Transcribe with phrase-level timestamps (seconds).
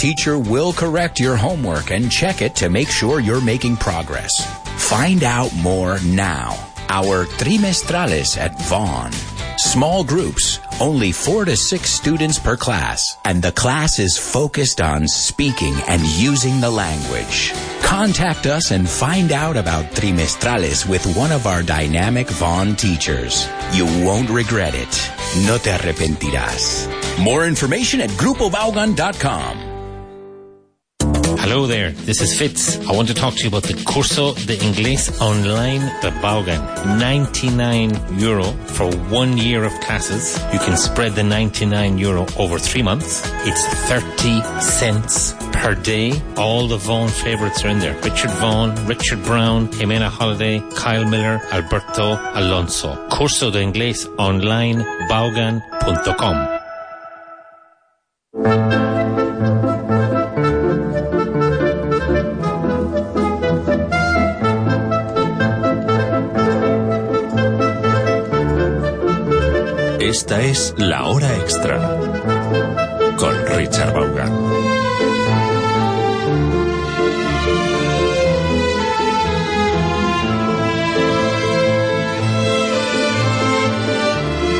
[0.00, 4.32] Teacher will correct your homework and check it to make sure you're making progress.
[4.88, 6.56] Find out more now.
[6.88, 9.12] Our trimestrales at Vaughan.
[9.58, 15.06] Small groups, only four to six students per class, and the class is focused on
[15.06, 17.52] speaking and using the language.
[17.82, 23.46] Contact us and find out about trimestrales with one of our dynamic Vaughan teachers.
[23.74, 25.10] You won't regret it.
[25.46, 26.88] No te arrepentirás.
[27.22, 29.69] More information at grupovaughan.com.
[31.42, 32.76] Hello there, this is Fitz.
[32.86, 36.60] I want to talk to you about the Curso de Inglés Online de Vaughan.
[36.98, 38.44] 99 euro
[38.76, 40.36] for one year of classes.
[40.52, 43.22] You can spread the 99 euro over three months.
[43.46, 46.12] It's 30 cents per day.
[46.36, 47.96] All the Vaughan favourites are in there.
[48.02, 53.08] Richard Vaughan, Richard Brown, Jimena Holiday, Kyle Miller, Alberto Alonso.
[53.08, 56.60] Curso de Inglés Online Vaughan.com.
[70.10, 71.78] Esta es La Hora Extra
[73.16, 74.32] con Richard Vaughan.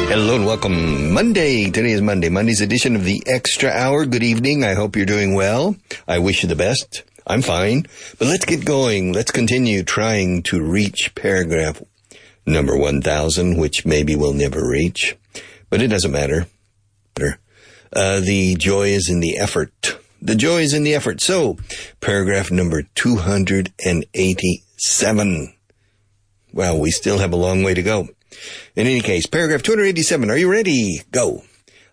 [0.09, 1.13] Hello and welcome.
[1.13, 1.69] Monday.
[1.73, 2.29] Today is Monday.
[2.29, 4.07] Monday's edition of the Extra Hour.
[4.07, 4.63] Good evening.
[4.63, 5.75] I hope you're doing well.
[6.07, 7.03] I wish you the best.
[7.27, 7.89] I'm fine.
[8.21, 9.13] But let's get going.
[9.13, 11.83] Let's continue trying to reach paragraph
[12.47, 15.17] number 1000, which maybe we'll never reach.
[15.71, 16.47] But it doesn't matter.
[17.93, 19.99] Uh, the joy is in the effort.
[20.23, 21.21] The joy is in the effort.
[21.21, 21.59] So,
[22.01, 25.55] paragraph number 287.
[26.53, 28.09] Well, we still have a long way to go.
[28.77, 30.31] In any case, paragraph 287.
[30.31, 31.01] Are you ready?
[31.11, 31.43] Go.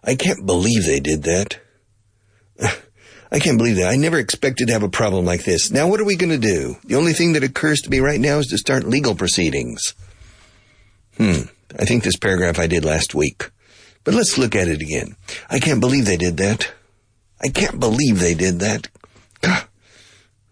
[0.04, 1.60] I can't believe they did that.
[3.32, 3.90] I can't believe that.
[3.90, 5.72] I never expected to have a problem like this.
[5.72, 6.78] Now what are we going to do?
[6.86, 9.96] The only thing that occurs to me right now is to start legal proceedings.
[11.18, 11.48] Hmm.
[11.78, 13.50] I think this paragraph I did last week.
[14.08, 15.18] But let's look at it again.
[15.50, 16.72] I can't believe they did that.
[17.44, 18.88] I can't believe they did that.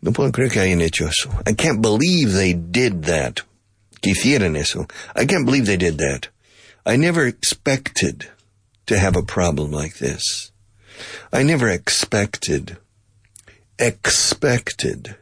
[0.02, 1.30] No puedo creer que hayan hecho eso.
[1.48, 3.44] I can't believe they did that.
[4.02, 4.88] Que hicieran eso.
[5.16, 6.28] I can't believe they did that.
[6.86, 8.28] I never expected
[8.88, 10.52] to have a problem like this.
[11.32, 12.76] I never expected,
[13.80, 15.16] expected.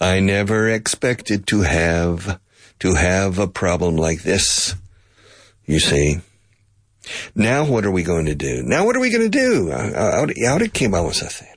[0.00, 2.40] I never expected to have,
[2.78, 4.74] to have a problem like this.
[5.66, 6.22] You see.
[7.34, 8.62] Now what are we going to do?
[8.62, 9.70] Now what are we going to do?
[9.70, 11.54] Uh, uh, ahora qué vamos a hacer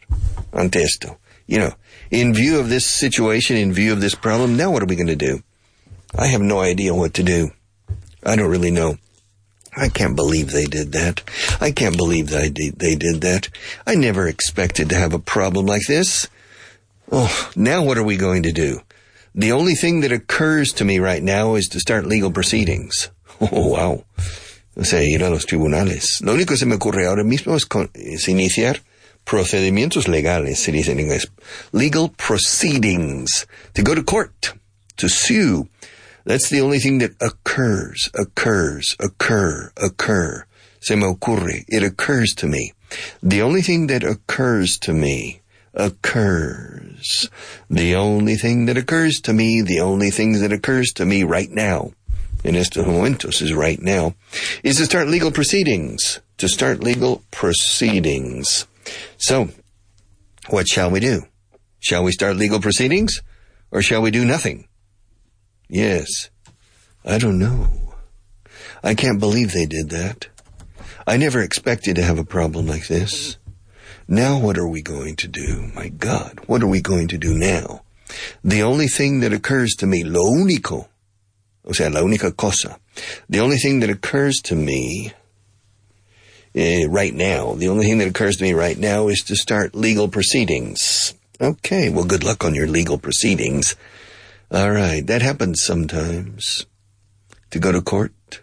[0.53, 1.17] ante esto?
[1.47, 1.73] You know,
[2.09, 5.07] in view of this situation, in view of this problem, now what are we going
[5.07, 5.43] to do?
[6.17, 7.51] I have no idea what to do.
[8.25, 8.97] I don't really know.
[9.75, 11.23] I can't believe they did that.
[11.61, 13.47] I can't believe that they did that.
[13.87, 16.27] I never expected to have a problem like this.
[17.11, 18.81] Oh, now what are we going to do?
[19.33, 23.09] The only thing that occurs to me right now is to start legal proceedings.
[23.51, 24.03] Oh, wow.
[24.83, 26.19] Sea, ir a los tribunales.
[26.21, 28.81] Lo único que se me ocurre ahora mismo es, con, es iniciar
[29.23, 31.27] procedimientos legales, se dice en inglés.
[31.71, 33.47] Legal proceedings.
[33.73, 34.53] To go to court.
[34.97, 35.67] To sue.
[36.25, 40.45] That's the only thing that occurs, occurs, occur, occur.
[40.79, 41.63] Se me ocurre.
[41.67, 42.73] It occurs to me.
[43.23, 45.41] The only thing that occurs to me
[45.73, 47.29] occurs.
[47.69, 51.49] The only thing that occurs to me, the only thing that occurs to me right
[51.49, 51.91] now,
[52.43, 54.15] in estos momentos is right now,
[54.63, 56.19] is to start legal proceedings.
[56.37, 58.65] To start legal proceedings.
[59.17, 59.49] So,
[60.49, 61.23] what shall we do?
[61.79, 63.21] Shall we start legal proceedings?
[63.71, 64.67] Or shall we do nothing?
[65.69, 66.29] Yes.
[67.05, 67.95] I don't know.
[68.83, 70.27] I can't believe they did that.
[71.07, 73.37] I never expected to have a problem like this.
[74.07, 75.71] Now what are we going to do?
[75.73, 77.81] My God, what are we going to do now?
[78.43, 80.87] The only thing that occurs to me, lo único,
[81.65, 82.79] o sea, la única cosa,
[83.29, 85.13] the only thing that occurs to me
[86.55, 89.75] uh, right now, the only thing that occurs to me right now is to start
[89.75, 91.13] legal proceedings.
[91.39, 93.75] Okay, well, good luck on your legal proceedings.
[94.51, 96.65] All right, that happens sometimes.
[97.51, 98.41] To go to court.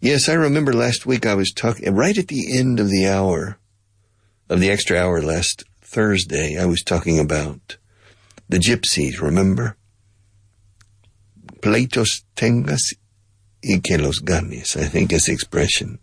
[0.00, 3.58] Yes, I remember last week I was talking, right at the end of the hour,
[4.50, 7.78] of the extra hour last Thursday, I was talking about
[8.48, 9.77] the gypsies, remember?
[11.60, 12.94] Pleitos tengas
[13.62, 15.98] y que los ganes, I think is the expression.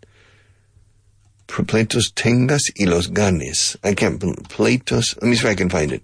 [1.46, 3.76] Pleitos tengas y los ganes.
[3.82, 6.02] I can't, pleitos, let me see if I can find it.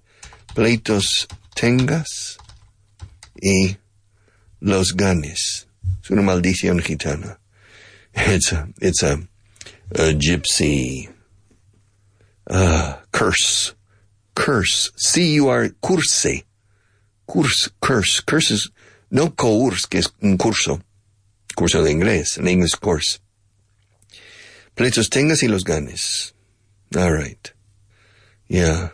[0.54, 2.38] Pleitos tengas
[3.43, 3.76] y
[4.60, 5.66] los ganes.
[6.02, 7.38] Es una maldición gitana.
[8.14, 9.19] It's a, it's a,
[9.94, 11.08] a gypsy,
[12.48, 13.75] uh, curse.
[14.34, 14.93] Curse.
[14.96, 16.44] C-U-R, curse.
[17.26, 18.20] Curse, curse.
[18.20, 18.70] Curse is,
[19.12, 20.82] no course, que es un curso.
[21.55, 23.20] Curso de inglés, an English course.
[24.75, 26.35] Pleitos tengas y los ganes.
[26.97, 27.50] All right.
[28.49, 28.93] Yeah.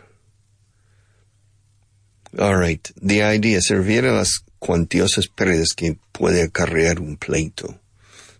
[2.37, 2.85] All right.
[3.01, 7.79] The idea, se refiere a las cuantiosas pérdidas que puede acarrear un pleito,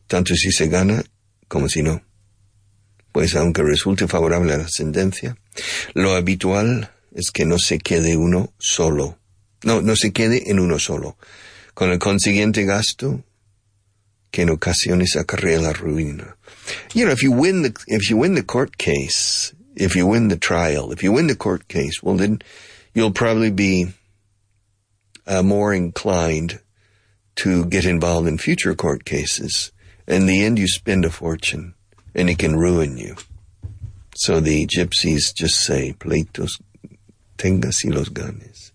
[0.08, 1.02] tanto si se gana
[1.48, 2.04] como si no.
[3.14, 5.38] Pues aunque resulte favorable a la ascendencia,
[5.94, 9.18] lo habitual es que no se quede uno solo.
[9.64, 11.18] No, no se quede en uno solo,
[11.76, 13.24] con el consiguiente gasto
[14.32, 16.36] que en ocasiones acarrea la ruina.
[16.94, 20.28] You know, if you win the, if you win the court case, if you win
[20.28, 22.42] the trial, if you win the court case, well then
[22.94, 23.88] you'll probably be
[25.26, 26.60] uh, more inclined
[27.36, 29.72] to get involved in future court cases.
[30.08, 31.76] In the end, you spend a fortune
[32.14, 33.16] and it can ruin you.
[34.16, 36.60] So the gypsies just say, pleitos
[37.38, 38.72] tengas y los ganes.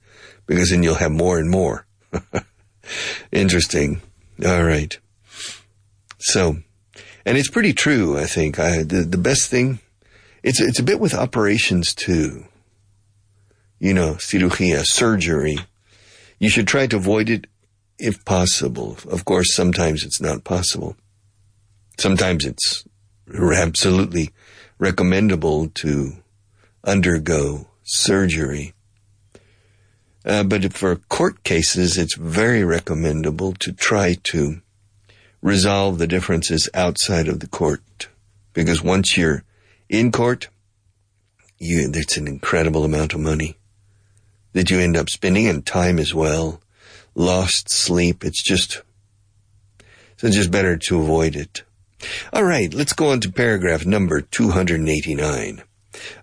[0.47, 1.87] Because then you'll have more and more.
[3.33, 4.01] Interesting.
[4.45, 4.99] All right.
[6.19, 6.57] So,
[7.25, 8.59] and it's pretty true, I think.
[8.59, 9.81] I, the, the best thing,
[10.43, 12.47] it's, it's a bit with operations too.
[13.79, 15.59] You know, cirugía, surgery.
[16.39, 17.47] You should try to avoid it
[17.99, 18.97] if possible.
[19.09, 20.97] Of course, sometimes it's not possible.
[21.99, 22.85] Sometimes it's
[23.33, 24.31] absolutely
[24.79, 26.13] recommendable to
[26.85, 28.75] undergo surgery.
[30.25, 34.61] Uh, but for court cases, it's very recommendable to try to
[35.43, 38.09] resolve the differences outside of the court.
[38.55, 39.45] Because once you're
[39.89, 40.49] in court,
[41.59, 43.59] you, it's an incredible amount of money
[44.55, 46.61] that you end up spending and time as well.
[47.15, 48.25] Lost sleep.
[48.25, 48.83] It's just,
[50.17, 51.63] so it's just better to avoid it.
[52.33, 55.63] All right, let's go on to paragraph number 289.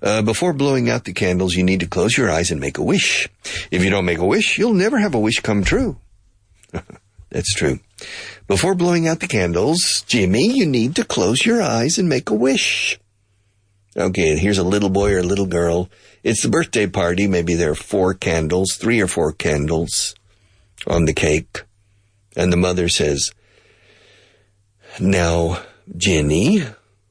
[0.01, 2.83] Uh, before blowing out the candles, you need to close your eyes and make a
[2.83, 3.27] wish.
[3.71, 5.97] If you don't make a wish, you'll never have a wish come true.
[7.29, 7.79] That's true.
[8.47, 12.35] Before blowing out the candles, Jimmy, you need to close your eyes and make a
[12.35, 12.99] wish.
[13.95, 15.89] Okay, here's a little boy or a little girl.
[16.23, 17.27] It's the birthday party.
[17.27, 20.15] Maybe there are four candles, three or four candles
[20.87, 21.63] on the cake.
[22.35, 23.31] And the mother says,
[24.99, 25.61] Now,
[25.95, 26.63] Jenny,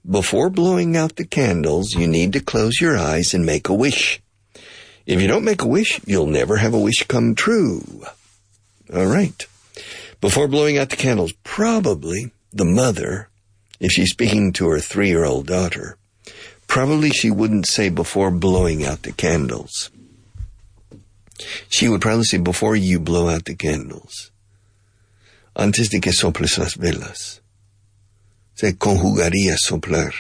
[0.08, 4.20] before blowing out the candles, you need to close your eyes and make a wish.
[5.06, 8.04] If you don't make a wish, you'll never have a wish come true.
[8.94, 9.46] All right.
[10.20, 13.28] Before blowing out the candles, probably the mother,
[13.78, 15.96] if she's speaking to her three-year-old daughter,
[16.66, 19.90] probably she wouldn't say before blowing out the candles.
[21.68, 24.30] She would probably say before you blow out the candles.
[25.56, 27.39] Antes de que soples las velas.
[28.60, 30.12] Se conjugaría soplar.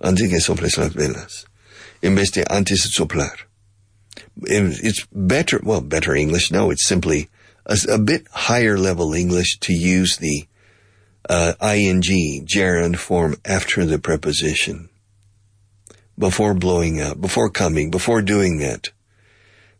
[0.00, 1.44] Antes que soples las velas.
[2.00, 3.36] En vez de antes de soplar.
[4.46, 6.50] It's better, well, better English.
[6.50, 7.28] No, it's simply
[7.66, 10.48] a, a bit higher level English to use the
[11.28, 12.00] uh, ing
[12.46, 14.88] gerund form after the preposition
[16.18, 18.88] before blowing out, before coming, before doing that.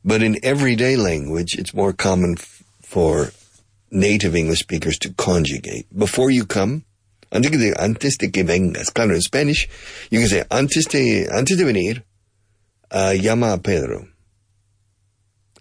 [0.05, 3.31] But in everyday language, it's more common f- for
[3.91, 5.87] native English speakers to conjugate.
[5.97, 6.85] Before you come,
[7.35, 8.93] antes de, antes de que vengas.
[8.95, 9.69] Claro, in Spanish,
[10.11, 12.03] you can say, antes de, antes de venir,
[12.91, 14.09] uh, llama a Pedro.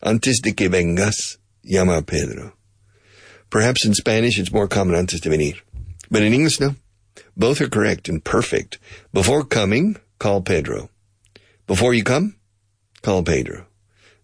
[0.02, 2.54] Antes de que vengas, llama a Pedro.
[3.50, 5.56] Perhaps in Spanish, it's more common antes de venir.
[6.10, 6.76] But in English, no.
[7.36, 8.78] Both are correct and perfect.
[9.12, 10.90] Before coming, call Pedro.
[11.66, 12.36] Before you come,
[13.02, 13.66] call Pedro.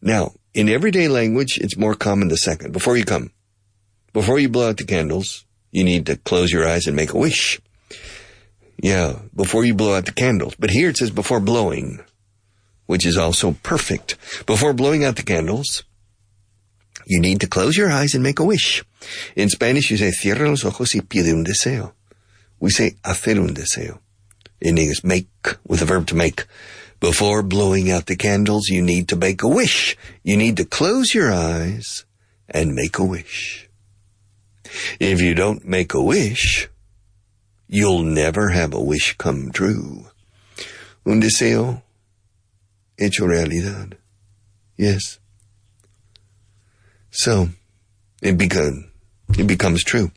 [0.02, 2.74] Now, in everyday language, it's more common the second.
[2.74, 3.32] Before you come.
[4.14, 7.18] Before you blow out the candles, you need to close your eyes and make a
[7.18, 7.60] wish.
[8.82, 10.56] Yeah, before you blow out the candles.
[10.58, 12.00] But here it says before blowing,
[12.86, 14.16] which is also perfect.
[14.46, 15.84] Before blowing out the candles,
[17.06, 18.84] you need to close your eyes and make a wish.
[19.36, 21.94] In Spanish, you say cierra los ojos y pide un deseo.
[22.60, 24.00] We say hacer un deseo.
[24.62, 25.30] In English, make
[25.66, 26.46] with the verb to make.
[27.00, 29.96] Before blowing out the candles, you need to make a wish.
[30.24, 32.04] You need to close your eyes
[32.50, 33.69] and make a wish.
[35.00, 36.70] If you don't make a wish,
[37.68, 40.08] you'll never have a wish come true.
[41.06, 41.82] Un deseo
[42.98, 43.98] hecho realidad.
[44.78, 45.20] Yes.
[47.12, 47.50] So,
[48.22, 48.86] it becomes,
[49.38, 50.12] it becomes true.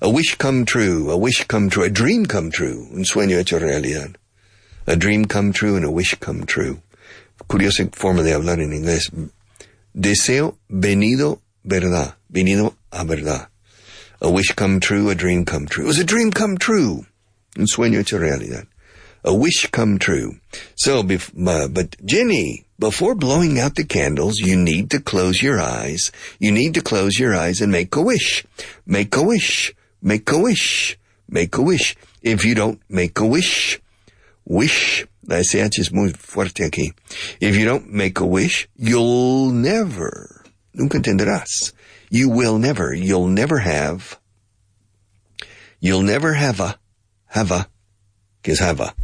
[0.00, 3.58] A wish come true, a wish come true, a dream come true, un sueño hecho
[3.58, 4.16] realidad.
[4.86, 6.80] A dream come true and a wish come true.
[7.48, 9.10] Curiosa forma de hablar en inglés.
[9.92, 13.48] Deseo venido verdad, venido a verdad.
[14.20, 15.84] A wish come true, a dream come true.
[15.84, 17.06] It was a dream come true.
[17.58, 18.66] Un sueño hecho realidad.
[19.24, 20.36] A wish come true.
[20.76, 26.12] So, uh, but Jenny, before blowing out the candles, you need to close your eyes.
[26.38, 28.44] You need to close your eyes and make a wish.
[28.86, 29.74] Make a wish.
[30.00, 30.98] Make a wish.
[31.28, 31.96] Make a wish.
[32.22, 33.80] If you don't make a wish,
[34.44, 36.92] wish, la SH es muy fuerte aquí.
[37.40, 41.72] If you don't make a wish, you'll never, nunca entenderás.
[42.10, 44.18] You will never, you'll never have,
[45.80, 46.78] you'll never have a,
[47.26, 47.68] have a,
[48.42, 48.94] que es have a,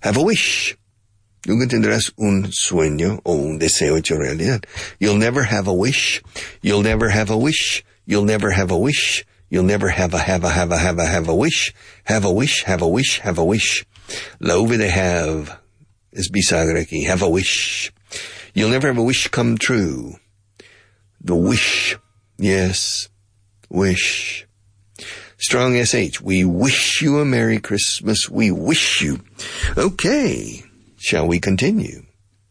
[0.00, 0.76] have a wish.
[1.46, 4.64] Nunca tendrás un sueño o un deseo hecho realidad.
[4.98, 6.22] You'll never have a wish.
[6.60, 7.84] You'll never have a wish.
[8.04, 9.24] You'll never have a wish.
[9.48, 11.72] You'll never have a have a have a have a have a wish.
[12.04, 13.86] Have a wish, have a wish, have a wish.
[14.40, 15.58] La V de have
[16.12, 17.06] es bisagra aquí.
[17.06, 17.92] Have a wish.
[18.52, 20.16] You'll never have a wish come true.
[21.20, 21.96] The wish.
[22.38, 23.08] Yes.
[23.68, 24.46] Wish.
[25.36, 26.20] Strong SH.
[26.20, 28.28] We wish you a Merry Christmas.
[28.28, 29.20] We wish you.
[29.76, 30.62] Okay.
[30.96, 32.04] Shall we continue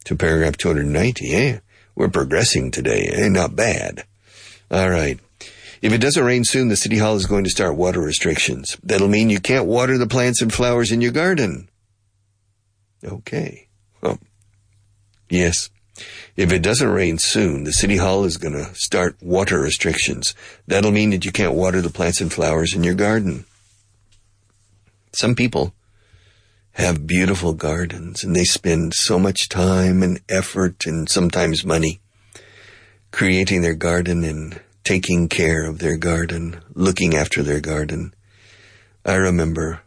[0.06, 1.34] to paragraph 290?
[1.34, 1.60] Eh?
[1.96, 3.10] We're progressing today.
[3.12, 3.29] Eh?
[3.29, 4.06] Not bad.
[4.70, 5.20] All right.
[5.82, 8.77] If it doesn't rain soon, the city hall is going to start water restrictions.
[8.84, 11.70] That'll mean you can't water the plants and flowers in your garden.
[13.03, 13.67] Okay.
[14.01, 14.17] Oh.
[15.29, 15.70] Yes.
[16.36, 20.36] If it doesn't rain soon, the city hall is going to start water restrictions.
[20.68, 23.46] That'll mean that you can't water the plants and flowers in your garden.
[25.13, 25.74] Some people
[26.74, 32.00] have beautiful gardens and they spend so much time and effort and sometimes money
[33.12, 38.13] creating their garden and taking care of their garden, looking after their garden.
[39.04, 39.82] I remember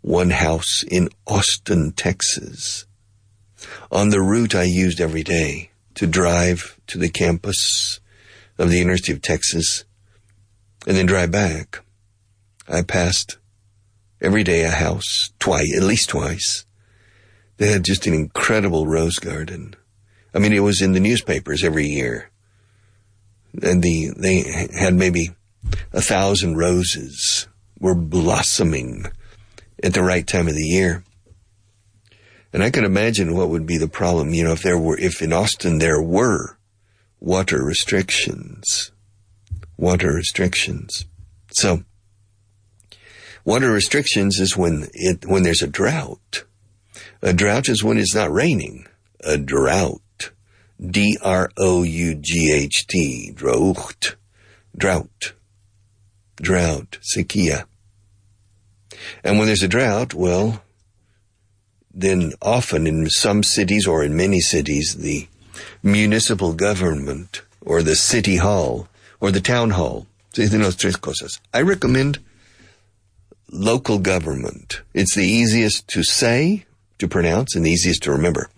[0.00, 2.86] one house in Austin, Texas
[3.90, 8.00] on the route I used every day to drive to the campus
[8.58, 9.84] of the University of Texas
[10.86, 11.80] and then drive back.
[12.68, 13.38] I passed
[14.20, 16.64] every day a house, twice, at least twice.
[17.56, 19.74] They had just an incredible rose garden.
[20.34, 22.30] I mean, it was in the newspapers every year.
[23.62, 25.30] And the, they had maybe
[25.92, 27.48] a thousand roses
[27.80, 29.06] were blossoming
[29.82, 31.04] at the right time of the year.
[32.52, 35.20] And I can imagine what would be the problem, you know, if there were, if
[35.20, 36.58] in Austin there were
[37.20, 38.90] water restrictions,
[39.76, 41.04] water restrictions.
[41.50, 41.82] So,
[43.44, 46.44] water restrictions is when it, when there's a drought.
[47.20, 48.86] A drought is when it's not raining.
[49.24, 50.30] A drought.
[50.80, 51.32] D-R-O-U-G-H-T.
[53.34, 54.14] Drought.
[54.76, 55.32] Drought.
[56.36, 56.98] Drought.
[57.02, 57.66] Sequia.
[59.24, 60.62] And when there's a drought, well,
[62.00, 65.26] then often in some cities or in many cities, the
[65.82, 68.88] municipal government or the city hall
[69.20, 70.06] or the town hall.
[71.52, 72.18] I recommend
[73.50, 74.82] local government.
[74.94, 76.66] It's the easiest to say,
[76.98, 78.48] to pronounce, and the easiest to remember.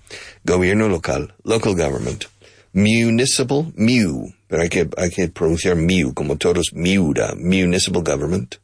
[0.47, 2.27] Gobierno local, local government.
[2.75, 8.59] Municipal, mu, but I can't, I can't pronunciar mu, como todos miura, municipal government.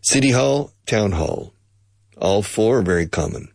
[0.00, 1.52] City hall, town hall.
[2.16, 3.48] All four are very common.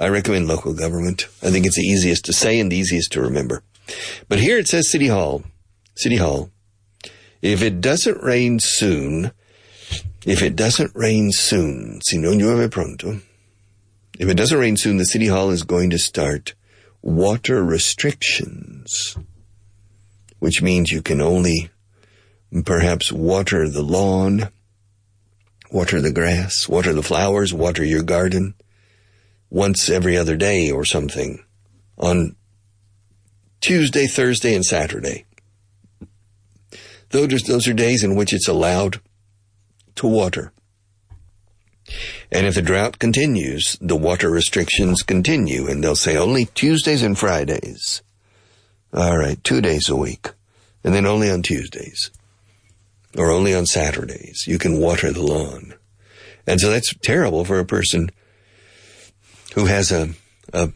[0.00, 1.26] I recommend local government.
[1.42, 3.62] I think it's the easiest to say and the easiest to remember.
[4.28, 5.42] But here it says City Hall.
[5.96, 6.50] City Hall.
[7.42, 9.32] If it doesn't rain soon,
[10.24, 13.20] if it doesn't rain soon, si no llueve pronto,
[14.18, 16.54] if it doesn't rain soon, the City Hall is going to start
[17.02, 19.16] water restrictions,
[20.38, 21.70] which means you can only
[22.64, 24.48] perhaps water the lawn,
[25.72, 28.54] water the grass, water the flowers, water your garden
[29.50, 31.42] once every other day or something
[31.96, 32.36] on
[33.60, 35.24] Tuesday, Thursday, and Saturday.
[37.10, 39.00] Those, those are days in which it's allowed
[39.96, 40.52] to water.
[42.30, 47.18] And if the drought continues, the water restrictions continue, and they'll say only Tuesdays and
[47.18, 48.02] Fridays.
[48.92, 50.30] All right, two days a week.
[50.84, 52.10] And then only on Tuesdays.
[53.16, 54.46] Or only on Saturdays.
[54.46, 55.74] You can water the lawn.
[56.46, 58.10] And so that's terrible for a person
[59.58, 60.10] who has a,
[60.52, 60.70] a,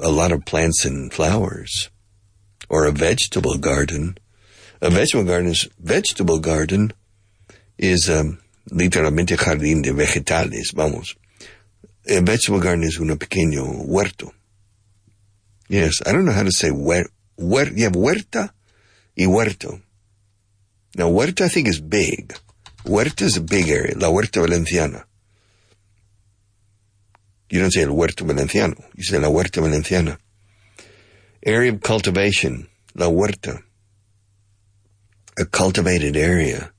[0.00, 1.90] a lot of plants and flowers
[2.68, 4.16] or a vegetable garden.
[4.80, 6.92] A vegetable garden is, vegetable garden
[7.76, 8.38] is um,
[8.70, 11.16] literalmente jardín de vegetales, vamos.
[12.08, 14.32] A vegetable garden is un pequeño huerto.
[15.68, 18.54] Yes, I don't know how to say huer, huer, you have huerta
[19.16, 19.80] y huerto.
[20.94, 22.36] Now, huerta I think is big.
[22.84, 25.06] Huerta is a big area, la huerta valenciana.
[27.50, 30.18] You don't say el huerto valenciano, you say la huerta valenciana.
[31.44, 33.62] Area of cultivation, la huerta.
[35.38, 36.72] A cultivated area.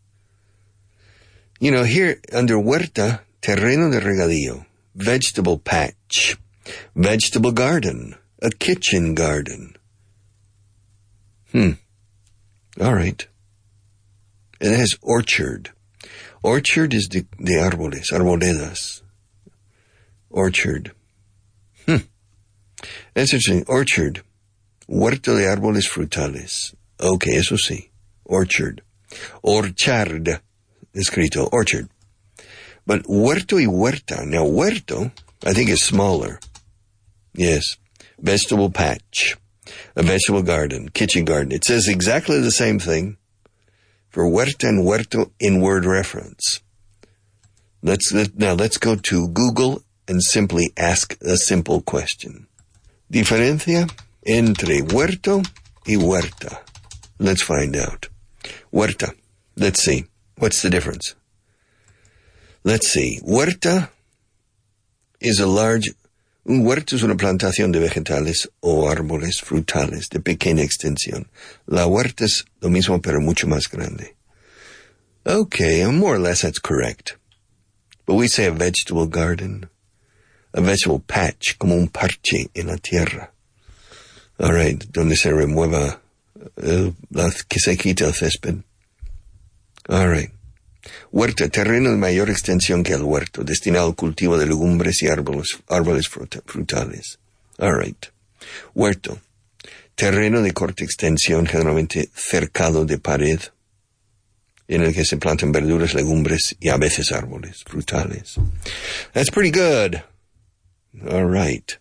[1.59, 6.37] You know, here under huerta, terreno de regadío, vegetable patch,
[6.95, 9.75] vegetable garden, a kitchen garden.
[11.51, 11.71] Hmm.
[12.81, 13.25] All right.
[14.59, 15.71] It has orchard.
[16.43, 19.01] Orchard is the, the árboles, arboledas.
[20.35, 20.91] Orchard.
[21.85, 22.03] Hmm.
[23.13, 23.63] That's interesting.
[23.67, 24.21] Orchard.
[24.85, 26.75] Huerto de árboles frutales.
[26.99, 27.89] Okay, eso sí.
[28.25, 28.81] Orchard.
[29.41, 30.41] Orchard.
[30.93, 31.47] Escrito.
[31.53, 31.87] Orchard.
[32.85, 34.25] But huerto y huerta.
[34.25, 35.13] Now, huerto,
[35.45, 36.41] I think is smaller.
[37.33, 37.77] Yes.
[38.19, 39.37] Vegetable patch.
[39.95, 40.89] A vegetable garden.
[40.89, 41.53] Kitchen garden.
[41.53, 43.15] It says exactly the same thing
[44.09, 46.61] for huerta and huerto in word reference.
[47.81, 52.47] Let's, let, now let's go to Google and simply ask a simple question.
[53.11, 53.87] Diferencia
[54.25, 55.41] entre huerto
[55.85, 56.61] y huerta.
[57.19, 58.09] Let's find out.
[58.71, 59.13] Huerta.
[59.55, 60.05] Let's see.
[60.37, 61.15] What's the difference?
[62.63, 63.19] Let's see.
[63.23, 63.89] Huerta
[65.21, 65.93] is a large,
[66.45, 71.29] un huerto es una plantación de vegetales o árboles frutales de pequeña extensión.
[71.67, 74.15] La huerta es lo mismo pero mucho más grande.
[75.25, 77.17] Okay, more or less that's correct.
[78.05, 79.69] But we say a vegetable garden,
[80.55, 83.31] a vegetable patch, como un parche en la tierra.
[84.39, 86.01] All right, donde se remueva,
[86.57, 88.55] uh, la, que se quita el césped.
[89.89, 90.31] All right.
[91.11, 95.57] Huerta, terreno de mayor extensión que el huerto, destinado al cultivo de legumbres y árboles,
[95.67, 97.19] árboles fruta, frutales.
[97.57, 98.05] All right.
[98.73, 99.19] Huerto,
[99.95, 103.39] terreno de corta extensión, generalmente cercado de pared,
[104.67, 108.35] en el que se plantan verduras, legumbres y a veces árboles frutales.
[109.13, 110.01] That's pretty good.
[111.09, 111.77] All right.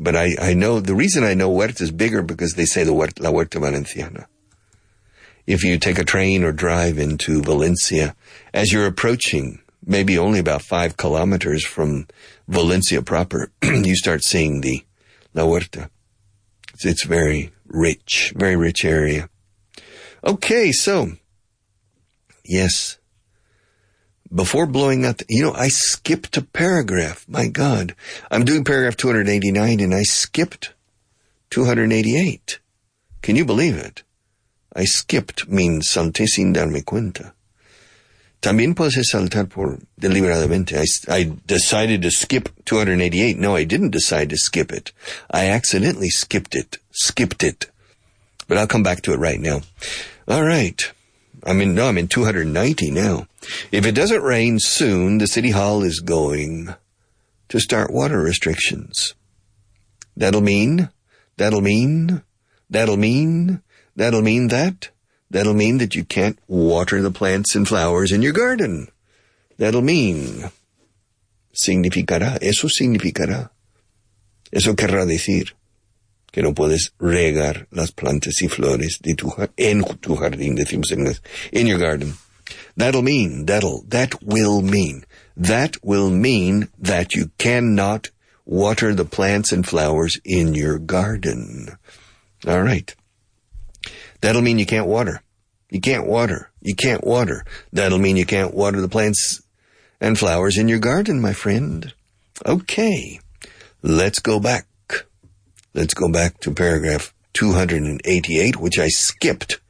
[0.00, 2.92] But I, I know, the reason I know Huerta is bigger because they say the
[2.92, 4.28] Huerta, La Huerta Valenciana.
[5.46, 8.14] If you take a train or drive into Valencia,
[8.54, 12.06] as you're approaching, maybe only about five kilometers from
[12.46, 14.84] Valencia proper, you start seeing the
[15.34, 15.90] La Huerta.
[16.74, 19.28] It's, it's very rich, very rich area.
[20.22, 21.12] Okay, so,
[22.44, 22.98] yes,
[24.32, 27.24] before blowing the, you know, I skipped a paragraph.
[27.28, 27.94] My God.
[28.30, 30.72] I'm doing paragraph 289 and I skipped
[31.50, 32.58] 288.
[33.22, 34.02] Can you believe it?
[34.74, 37.32] I skipped means salté sin darme cuenta.
[38.40, 40.74] También puedes saltar por deliberadamente.
[40.78, 43.36] I, I decided to skip 288.
[43.36, 44.92] No, I didn't decide to skip it.
[45.30, 46.78] I accidentally skipped it.
[46.90, 47.70] Skipped it.
[48.48, 49.60] But I'll come back to it right now.
[50.26, 50.90] All right.
[51.44, 53.26] I mean, no, I'm in 290 now.
[53.72, 56.74] If it doesn't rain soon, the city hall is going
[57.48, 59.14] to start water restrictions.
[60.16, 60.90] That'll mean,
[61.36, 62.22] that'll mean,
[62.68, 63.62] that'll mean,
[63.96, 64.90] that'll mean that,
[65.30, 68.88] that'll mean that you can't water the plants and flowers in your garden.
[69.56, 70.50] That'll mean,
[71.54, 73.50] significará, eso significará,
[74.52, 75.52] eso querrá decir
[76.32, 81.00] que no puedes regar las plantas y flores de tu, en tu jardín, decimos en
[81.00, 82.14] inglés, in your garden.
[82.76, 85.04] That'll mean, that'll, that will mean,
[85.36, 88.10] that will mean that you cannot
[88.44, 91.78] water the plants and flowers in your garden.
[92.46, 92.94] All right.
[94.20, 95.22] That'll mean you can't water.
[95.70, 96.50] You can't water.
[96.60, 97.44] You can't water.
[97.72, 99.42] That'll mean you can't water the plants
[100.00, 101.92] and flowers in your garden, my friend.
[102.44, 103.20] Okay.
[103.82, 104.66] Let's go back.
[105.72, 109.60] Let's go back to paragraph 288, which I skipped.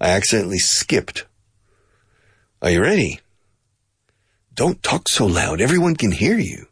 [0.00, 1.26] I accidentally skipped.
[2.62, 3.20] Are you ready?
[4.54, 5.60] Don't talk so loud.
[5.60, 6.66] Everyone can hear you.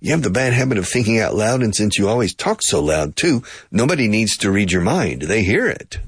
[0.00, 2.82] You have the bad habit of thinking out loud, and since you always talk so
[2.82, 5.22] loud too, nobody needs to read your mind.
[5.22, 6.00] They hear it.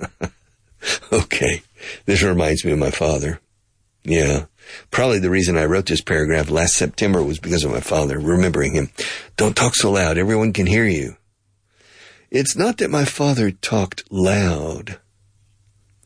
[1.12, 1.62] okay.
[2.06, 3.40] This reminds me of my father.
[4.04, 4.46] Yeah.
[4.92, 8.74] Probably the reason I wrote this paragraph last September was because of my father, remembering
[8.74, 8.90] him.
[9.36, 10.18] Don't talk so loud.
[10.18, 11.16] Everyone can hear you.
[12.32, 14.98] It's not that my father talked loud.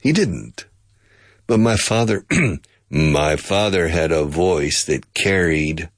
[0.01, 0.67] He didn't.
[1.47, 2.27] But my father,
[2.91, 5.89] my father had a voice that carried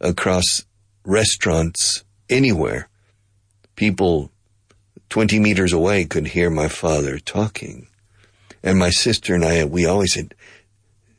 [0.00, 0.64] across
[1.04, 2.88] restaurants anywhere.
[3.74, 4.30] People
[5.10, 7.88] 20 meters away could hear my father talking.
[8.62, 10.36] And my sister and I, we always said,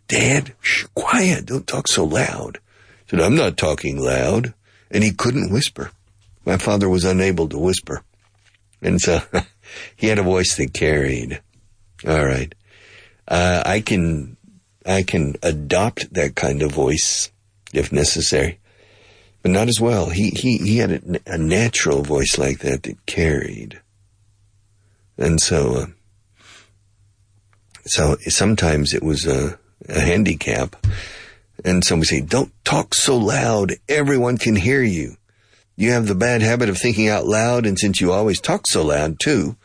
[0.08, 2.60] Dad, shh, quiet, don't talk so loud.
[2.60, 4.54] I said, I'm not talking loud.
[4.90, 5.92] And he couldn't whisper.
[6.46, 8.05] My father was unable to whisper.
[8.86, 9.20] And so
[9.96, 11.42] he had a voice that carried.
[12.08, 12.54] All right.
[13.28, 14.38] Uh, I can,
[14.86, 17.32] I can adopt that kind of voice
[17.74, 18.60] if necessary,
[19.42, 20.12] but not as well.
[20.12, 23.82] He, he, he had a, a natural voice like that that carried.
[25.18, 25.86] And so, uh,
[27.86, 29.58] so sometimes it was a,
[29.90, 30.86] a handicap.
[31.64, 33.74] And somebody say, don't talk so loud.
[33.90, 35.16] Everyone can hear you.
[35.76, 37.66] You have the bad habit of thinking out loud.
[37.66, 39.58] And since you always talk so loud too,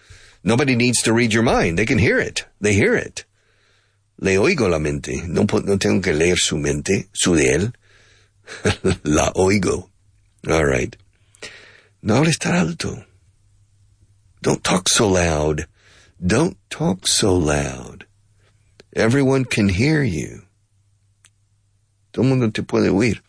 [0.42, 1.78] nobody needs to read your mind.
[1.78, 2.46] They can hear it.
[2.60, 3.24] They hear it.
[4.18, 5.22] Le oigo la mente.
[5.26, 7.72] No, no tengo que leer su mente, su de él.
[9.04, 9.88] la oigo.
[10.48, 10.96] All right.
[12.02, 13.04] No hables tan alto.
[14.42, 15.66] Don't talk so loud.
[16.24, 18.06] Don't talk so loud.
[18.94, 20.42] Everyone can hear you.
[22.12, 23.20] Todo mundo te puede oír.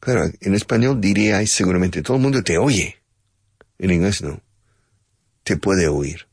[0.00, 2.96] Claro, en español diría seguramente todo el mundo te oye.
[3.78, 4.40] En inglés no.
[5.44, 6.26] Te puede oír.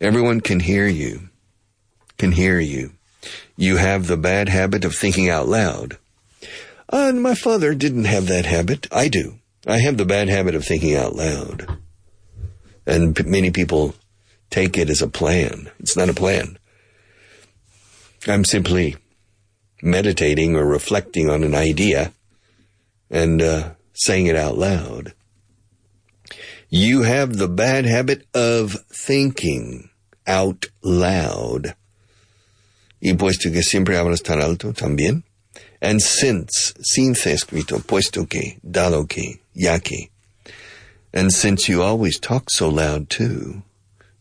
[0.00, 1.28] Everyone can hear you.
[2.16, 2.92] Can hear you.
[3.56, 5.98] You have the bad habit of thinking out loud.
[6.90, 8.86] And my father didn't have that habit.
[8.92, 9.38] I do.
[9.66, 11.78] I have the bad habit of thinking out loud.
[12.86, 13.94] And p- many people
[14.50, 15.70] take it as a plan.
[15.78, 16.58] It's not a plan.
[18.26, 18.96] I'm simply
[19.82, 22.12] meditating or reflecting on an idea
[23.10, 25.14] and uh, saying it out loud.
[26.70, 29.88] You have the bad habit of thinking
[30.26, 31.74] out loud.
[33.00, 35.22] Y puesto que siempre hablas tan alto también.
[35.80, 40.10] And since, since escrito, puesto que, dado que, ya que.
[41.12, 43.62] And since you always talk so loud too,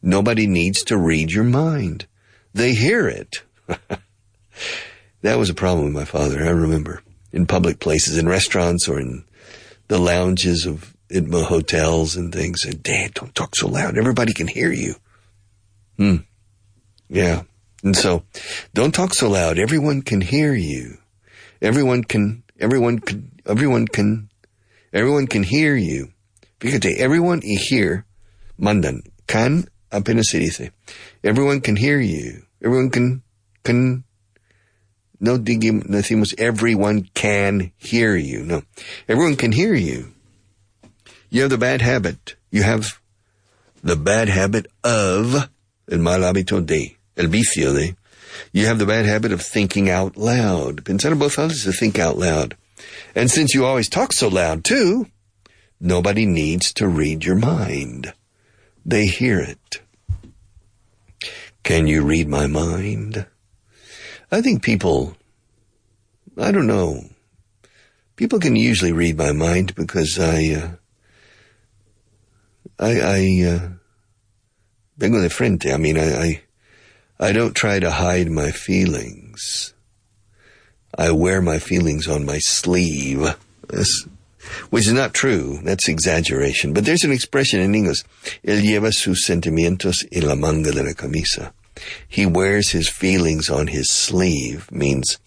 [0.01, 2.05] nobody needs to read your mind.
[2.53, 3.43] They hear it.
[5.21, 7.01] that was a problem with my father, I remember.
[7.33, 9.25] In public places, in restaurants or in
[9.87, 12.65] the lounges of hotels and things.
[12.65, 13.97] And Dad, don't talk so loud.
[13.97, 14.95] Everybody can hear you.
[15.97, 16.17] Hmm.
[17.09, 17.43] Yeah.
[17.83, 18.23] And so,
[18.73, 19.59] don't talk so loud.
[19.59, 20.97] Everyone can hear you.
[21.61, 24.29] Everyone can, everyone can, everyone can,
[24.93, 26.11] everyone can hear you.
[26.59, 28.05] Fíjate, everyone hear,
[28.57, 29.03] mandan.
[29.27, 30.71] Can apenas se dice.
[31.23, 32.43] Everyone can hear you.
[32.63, 33.23] Everyone can,
[33.63, 34.03] can,
[35.19, 38.43] no decimos everyone can hear you.
[38.43, 38.61] No.
[39.07, 40.13] Everyone can hear you.
[41.29, 42.35] You have the bad habit.
[42.51, 42.99] You have
[43.83, 45.49] the bad habit of
[45.91, 47.95] el mal hábito de, el vicio de.
[48.51, 50.83] You have the bad habit of thinking out loud.
[50.85, 52.55] Pensar alta is to think out loud.
[53.15, 55.07] And since you always talk so loud too,
[55.79, 58.13] nobody needs to read your mind.
[58.85, 59.81] They hear it.
[61.63, 63.25] Can you read my mind?
[64.31, 65.15] I think people,
[66.37, 67.03] I don't know,
[68.17, 70.69] people can usually read my mind because I, uh,
[72.77, 73.69] I, I, uh,
[74.99, 75.71] vengo de frente.
[75.71, 76.41] I mean, I, I,
[77.19, 79.73] I don't try to hide my feelings.
[80.97, 83.35] I wear my feelings on my sleeve.
[83.69, 84.07] That's,
[84.69, 85.59] which is not true.
[85.63, 86.73] That's exaggeration.
[86.73, 88.03] But there's an expression in English.
[88.43, 91.53] Él lleva sus sentimientos en la manga de la camisa.
[92.07, 95.17] He wears his feelings on his sleeve means,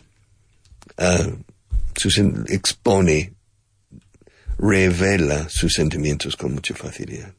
[0.98, 1.30] uh,
[1.94, 3.34] expone,
[4.58, 7.32] revela sus sentimientos con mucha facilidad.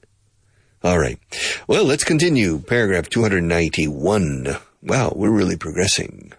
[0.84, 1.20] All right.
[1.68, 2.58] Well, let's continue.
[2.60, 4.58] Paragraph 291.
[4.82, 6.34] Wow, we're really progressing.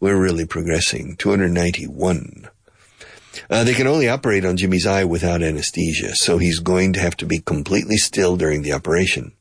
[0.00, 1.16] We're really progressing.
[1.16, 2.48] 291.
[3.48, 7.16] Uh, they can only operate on Jimmy's eye without anesthesia, so he's going to have
[7.18, 9.32] to be completely still during the operation.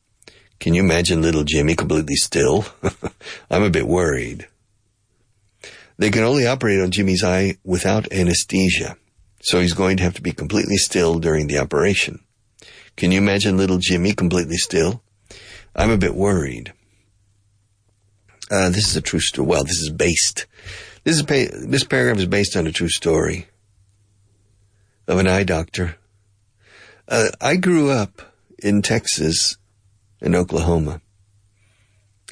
[0.60, 2.66] Can you imagine little Jimmy completely still?
[3.50, 4.48] I'm a bit worried.
[5.98, 8.98] They can only operate on Jimmy's eye without anesthesia,
[9.42, 12.20] so he's going to have to be completely still during the operation.
[12.96, 15.02] Can you imagine little Jimmy completely still?
[15.76, 16.74] I'm a bit worried.
[18.50, 19.48] Uh, this is a true story.
[19.48, 20.46] Well, this is based.
[21.04, 21.26] This is
[21.68, 23.48] this paragraph is based on a true story
[25.08, 25.98] of an eye doctor.
[27.08, 28.22] Uh, I grew up
[28.60, 29.58] in Texas
[30.22, 31.02] and Oklahoma,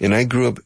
[0.02, 0.60] and I grew up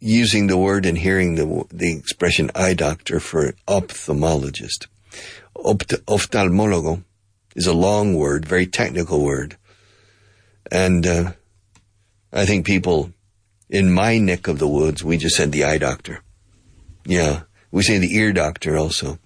[0.00, 4.86] using the word and hearing the the expression eye doctor for ophthalmologist.
[5.54, 7.02] Opt- ophthalmologo
[7.54, 9.56] is a long word, very technical word,
[10.70, 11.32] and uh,
[12.32, 13.12] I think people
[13.68, 16.22] in my neck of the woods, we just said the eye doctor.
[17.04, 19.18] Yeah, we say the ear doctor also.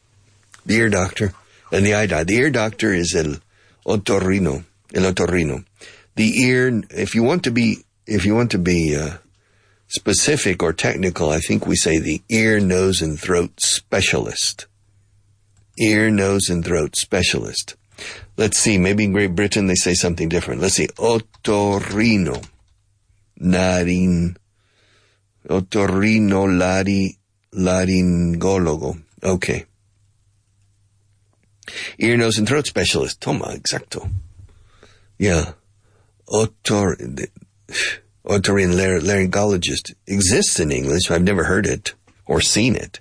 [0.64, 1.32] The ear doctor
[1.72, 2.24] and the eye doctor.
[2.24, 3.36] The ear doctor is el
[3.86, 4.64] otorrino,
[4.94, 5.64] el otorrino.
[6.20, 9.12] The ear, if you want to be, if you want to be uh,
[9.88, 14.66] specific or technical, I think we say the ear, nose, and throat specialist.
[15.78, 17.74] Ear, nose, and throat specialist.
[18.37, 18.76] Let's see.
[18.76, 20.61] Maybe in Great Britain they say something different.
[20.61, 20.88] Let's see.
[20.88, 22.46] Otorrino.
[23.40, 24.37] Narin.
[25.48, 27.16] Otorrino lari,
[27.54, 29.02] laringólogo.
[29.24, 29.64] Okay.
[31.98, 33.22] Ear, nose, and throat specialist.
[33.22, 34.12] Toma, exacto.
[35.16, 35.52] Yeah.
[36.30, 37.28] Otor,
[38.24, 41.10] otorhinolaryngologist exists in English.
[41.10, 41.94] I've never heard it
[42.26, 43.00] or seen it.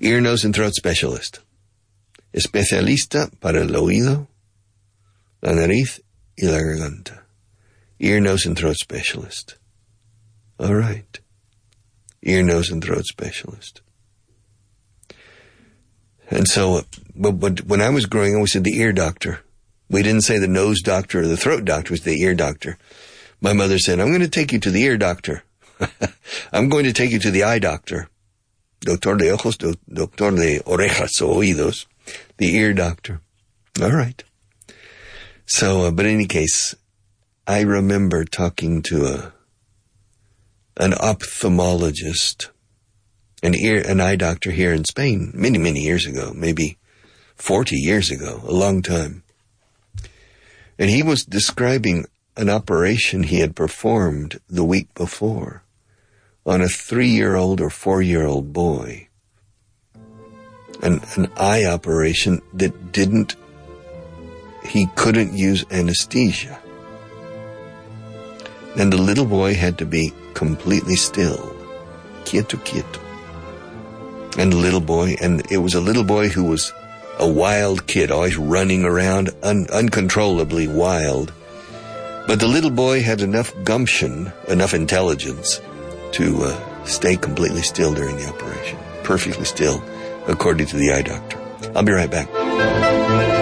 [0.00, 1.40] Ear, nose, and throat specialist.
[2.32, 4.26] Especialista para el oído,
[5.42, 6.00] la nariz
[6.36, 7.22] y la garganta.
[8.00, 9.56] Ear, nose, and throat specialist.
[10.58, 11.20] All right.
[12.22, 13.82] Ear, nose, and throat specialist.
[16.30, 16.82] And so, uh,
[17.14, 19.40] but, but when I was growing up, we said the ear doctor.
[19.90, 22.78] We didn't say the nose doctor or the throat doctor, it was the ear doctor.
[23.40, 25.44] My mother said, I'm going to take you to the ear doctor.
[26.52, 28.08] I'm going to take you to the eye doctor.
[28.80, 31.86] Doctor de ojos, do, doctor de orejas o oídos.
[32.38, 33.20] The ear doctor.
[33.82, 34.22] All right.
[35.46, 36.74] So, uh, but in any case,
[37.46, 39.32] I remember talking to a,
[40.76, 42.48] an ophthalmologist,
[43.42, 46.78] an ear, an eye doctor here in Spain many, many years ago, maybe
[47.36, 49.23] 40 years ago, a long time.
[50.78, 52.06] And he was describing
[52.36, 55.62] an operation he had performed the week before
[56.44, 59.08] on a three year old or four year old boy.
[60.82, 63.36] An, an eye operation that didn't,
[64.64, 66.58] he couldn't use anesthesia.
[68.76, 71.54] And the little boy had to be completely still.
[72.24, 73.00] Quieto, quieto.
[74.36, 76.72] And the little boy, and it was a little boy who was
[77.18, 81.32] a wild kid, always running around, un- uncontrollably wild.
[82.26, 85.60] But the little boy had enough gumption, enough intelligence
[86.12, 88.78] to uh, stay completely still during the operation.
[89.02, 89.82] Perfectly still,
[90.26, 91.38] according to the eye doctor.
[91.74, 93.33] I'll be right back.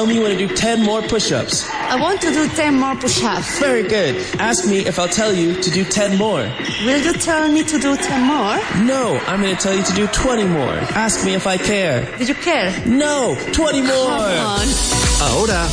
[0.00, 1.68] Tell me you want to do 10 more push ups.
[1.68, 3.58] I want to do 10 more push-ups.
[3.58, 4.16] Very good.
[4.38, 6.48] Ask me if I'll tell you to do 10 more.
[6.86, 8.56] Will you tell me to do 10 more?
[8.86, 10.72] No, I'm going to tell you to do 20 more.
[10.96, 12.16] Ask me if I care.
[12.16, 12.72] Did you care?
[12.86, 13.90] No, 20 more.
[13.90, 14.68] Come on.
[15.20, 15.68] Ahora,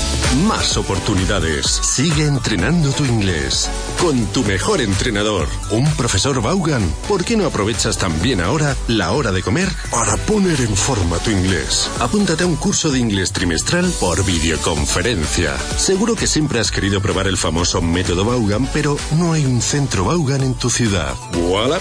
[0.46, 1.80] más oportunidades.
[1.84, 3.70] Sigue entrenando tu inglés.
[4.02, 6.84] Con tu mejor entrenador, un profesor Vaughan.
[7.08, 11.32] ¿Por qué no aprovechas también ahora la hora de comer para poner en forma tu
[11.32, 11.90] inglés?
[12.00, 15.58] Apúntate a un curso de inglés trimestral por videoconferencia.
[15.78, 20.06] Seguro que siempre has querido probar el famoso método Vaughan, pero no hay un centro
[20.06, 21.16] Vaughan en tu ciudad.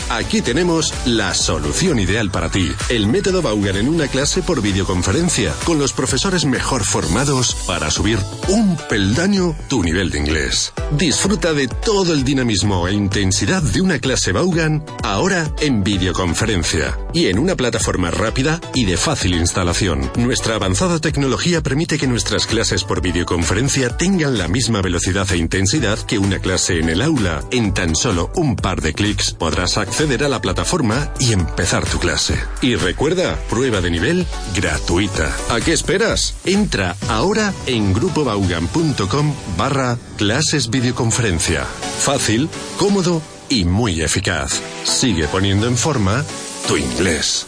[0.08, 2.72] Aquí tenemos la solución ideal para ti.
[2.88, 8.18] El método Vaughan en una clase por videoconferencia, con los profesores mejor formados para subir
[8.48, 10.72] un peldaño tu nivel de inglés.
[10.92, 17.28] Disfruta de todo el dinamismo e intensidad de una clase Vaughan ahora en videoconferencia y
[17.28, 20.10] en una plataforma rápida y de fácil instalación.
[20.18, 25.98] Nuestra avanzada tecnología permite que nuestras clases por videoconferencia tengan la misma velocidad e intensidad
[26.00, 27.42] que una clase en el aula.
[27.50, 31.98] En tan solo un par de clics podrás acceder a la plataforma y empezar tu
[31.98, 32.38] clase.
[32.60, 35.34] Y recuerda, prueba de nivel gratuita.
[35.48, 36.34] ¿A qué esperas?
[36.44, 41.64] Entra ahora en grupobaugan.com barra clases videoconferencia.
[41.64, 44.60] Fácil, cómodo y muy eficaz.
[44.84, 46.22] Sigue poniendo en forma
[46.66, 47.46] tu inglés.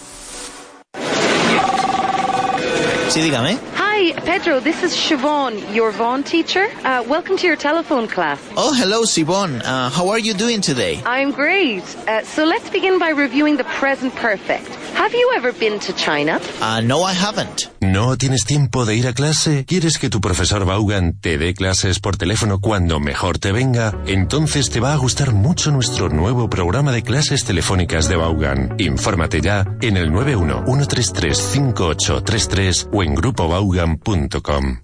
[3.09, 3.59] Sí, dígame.
[3.75, 4.61] Hi, Pedro.
[4.61, 6.69] This is Siobhan, your Vaughan teacher.
[6.85, 8.39] Uh, welcome to your telephone class.
[8.57, 9.61] Oh, hello, Siobhan.
[9.65, 11.03] Uh, how are you doing today?
[11.05, 11.83] I'm great.
[12.07, 14.69] Uh, so let's begin by reviewing the present perfect.
[14.99, 16.41] Have you ever been to China?
[16.61, 17.71] Uh, no, I haven't.
[17.81, 19.65] ¿No tienes tiempo de ir a clase?
[19.65, 23.95] ¿Quieres que tu profesor Vaughan te dé clases por teléfono cuando mejor te venga?
[24.07, 28.75] Entonces te va a gustar mucho nuestro nuevo programa de clases telefónicas de Vaughan.
[28.79, 34.79] Infórmate ya en el 91-133-5833 o en grupovaughan.com.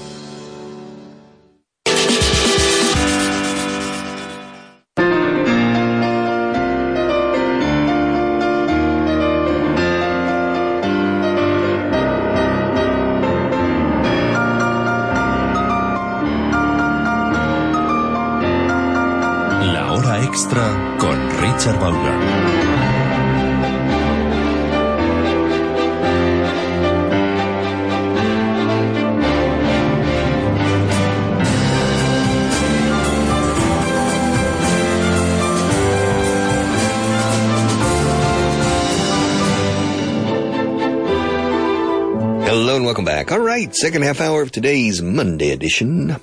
[43.61, 46.17] Right, second half hour of today's Monday edition.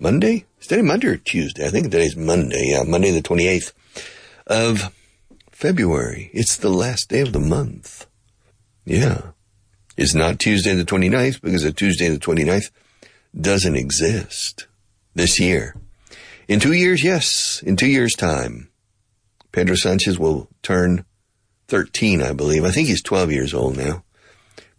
[0.00, 0.44] Monday?
[0.60, 1.64] Is today Monday or Tuesday?
[1.64, 2.70] I think today's Monday.
[2.72, 3.72] Yeah, Monday the 28th
[4.46, 4.92] of
[5.50, 6.30] February.
[6.32, 8.06] It's the last day of the month.
[8.84, 9.32] Yeah.
[9.96, 12.70] It's not Tuesday the 29th because a Tuesday the 29th
[13.38, 14.66] doesn't exist
[15.14, 15.74] this year.
[16.48, 18.70] In two years, yes, in two years' time,
[19.50, 21.04] Pedro Sanchez will turn
[21.68, 22.64] 13, I believe.
[22.64, 24.04] I think he's 12 years old now.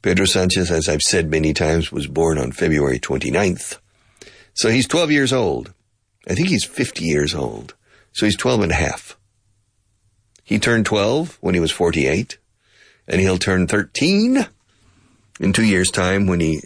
[0.01, 3.80] Pedro Sanchez, as I've said many times, was born on February 29th.
[4.53, 5.73] So he's 12 years old.
[6.30, 7.73] I think he's 50 years old.
[8.13, 9.17] So he's 12 and a half.
[10.48, 12.38] He turned 12 when he was 48,
[13.06, 14.48] and he'll turn 13
[15.42, 16.62] in two years' time when he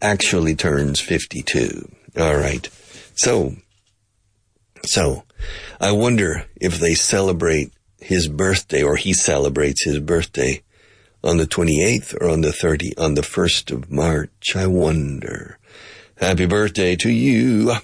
[0.00, 1.92] actually turns 52.
[2.18, 2.66] All right.
[3.14, 3.56] So,
[4.82, 5.24] so
[5.78, 10.62] I wonder if they celebrate his birthday or he celebrates his birthday
[11.22, 14.56] on the 28th or on the 30, on the 1st of March.
[14.56, 15.58] I wonder.
[16.16, 17.74] Happy birthday to you.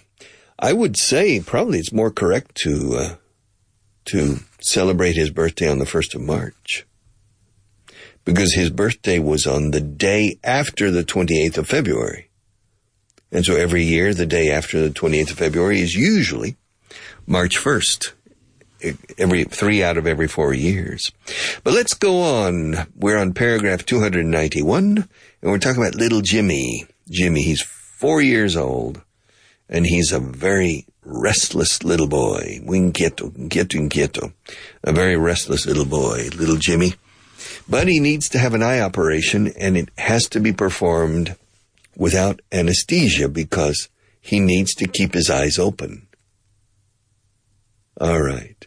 [0.58, 3.14] I would say probably it's more correct to, uh,
[4.06, 6.86] to celebrate his birthday on the 1st of March.
[8.24, 12.30] Because his birthday was on the day after the 28th of February.
[13.30, 16.56] And so every year, the day after the 28th of February is usually
[17.26, 18.12] March 1st
[19.18, 21.12] every three out of every four years.
[21.62, 22.74] But let's go on.
[22.96, 25.08] We're on paragraph 291
[25.42, 26.86] and we're talking about little Jimmy.
[27.08, 29.02] Jimmy, he's four years old
[29.68, 32.60] and he's a very restless little boy.
[32.66, 34.32] Inquieto, inquieto, inquieto.
[34.82, 36.94] A very restless little boy, little Jimmy.
[37.68, 41.36] But he needs to have an eye operation and it has to be performed
[41.96, 43.88] without anesthesia because
[44.20, 46.06] he needs to keep his eyes open.
[48.00, 48.66] All right.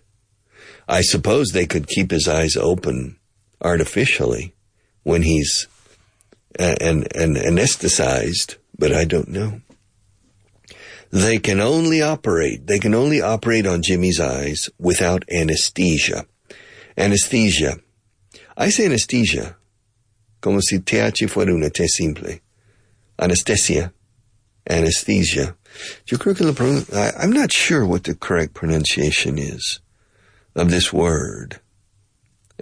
[0.88, 3.18] I suppose they could keep his eyes open
[3.62, 4.54] artificially
[5.04, 5.68] when he's
[6.58, 9.62] and anesthetized, but I don't know.
[11.12, 16.26] They can only operate, they can only operate on Jimmy's eyes without anesthesia.
[16.98, 17.78] Anesthesia.
[18.58, 19.56] I say anesthesia
[20.42, 22.40] como si TH fuera una T simple.
[23.20, 23.92] Anesthesia.
[24.70, 25.56] Anesthesia.
[26.06, 29.80] Yo creo que la I'm not sure what the correct pronunciation is
[30.56, 31.60] of this word,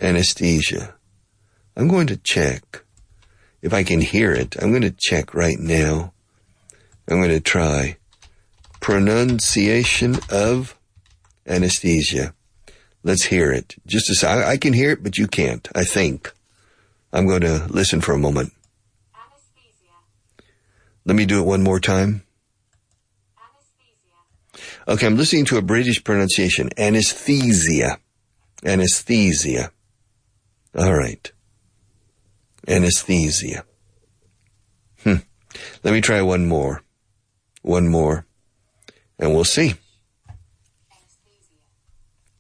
[0.02, 0.96] anesthesia.
[1.78, 2.84] I'm going to check.
[3.62, 6.14] If I can hear it, I'm going to check right now.
[7.08, 7.98] I'm going to try
[8.86, 10.78] pronunciation of
[11.48, 12.36] anesthesia.
[13.02, 13.74] Let's hear it.
[13.88, 16.32] Just as I, I can hear it, but you can't, I think.
[17.12, 18.54] I'm going to listen for a moment.
[19.16, 19.96] Anesthesia.
[21.04, 22.22] Let me do it one more time.
[23.36, 24.68] Anesthesia.
[24.88, 26.70] Okay, I'm listening to a British pronunciation.
[26.78, 27.98] Anesthesia.
[28.64, 29.72] Anesthesia.
[30.78, 31.32] All right.
[32.68, 33.66] Anesthesia.
[35.02, 35.26] Hmm.
[35.84, 36.84] Let me try one more.
[37.64, 38.28] One more.
[39.20, 39.76] And we'll see.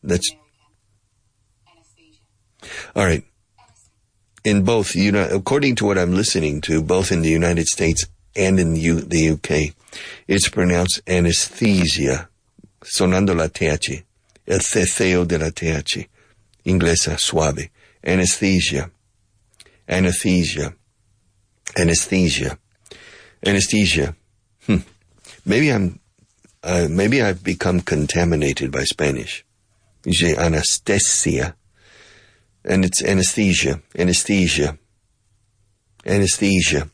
[0.03, 0.29] That's
[2.95, 3.23] all right.
[4.43, 8.05] In both, you know, according to what I'm listening to, both in the United States
[8.35, 9.73] and in the, U- the UK,
[10.27, 12.29] it's pronounced anesthesia,
[12.83, 14.03] sonando la TH,
[14.47, 16.07] el ceceo de la TH,
[16.65, 17.69] inglesa suave,
[18.03, 18.91] anesthesia,
[19.87, 20.75] anesthesia,
[21.75, 22.57] anesthesia,
[23.43, 24.15] anesthesia.
[24.67, 24.77] Hmm.
[25.45, 25.99] Maybe I'm,
[26.65, 29.45] uh, maybe I've become contaminated by Spanish.
[30.03, 31.55] You say anesthesia
[32.65, 34.77] and it's anesthesia, anesthesia,
[36.05, 36.89] anesthesia.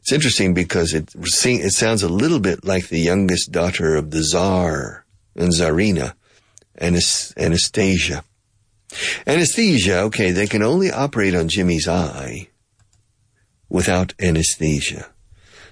[0.00, 4.22] It's interesting because it it sounds a little bit like the youngest daughter of the
[4.22, 5.04] Tsar
[5.34, 6.14] and Tsarina,
[6.80, 8.24] Anastasia.
[9.26, 12.48] Anesthesia, okay, they can only operate on Jimmy's eye
[13.68, 15.10] without anesthesia.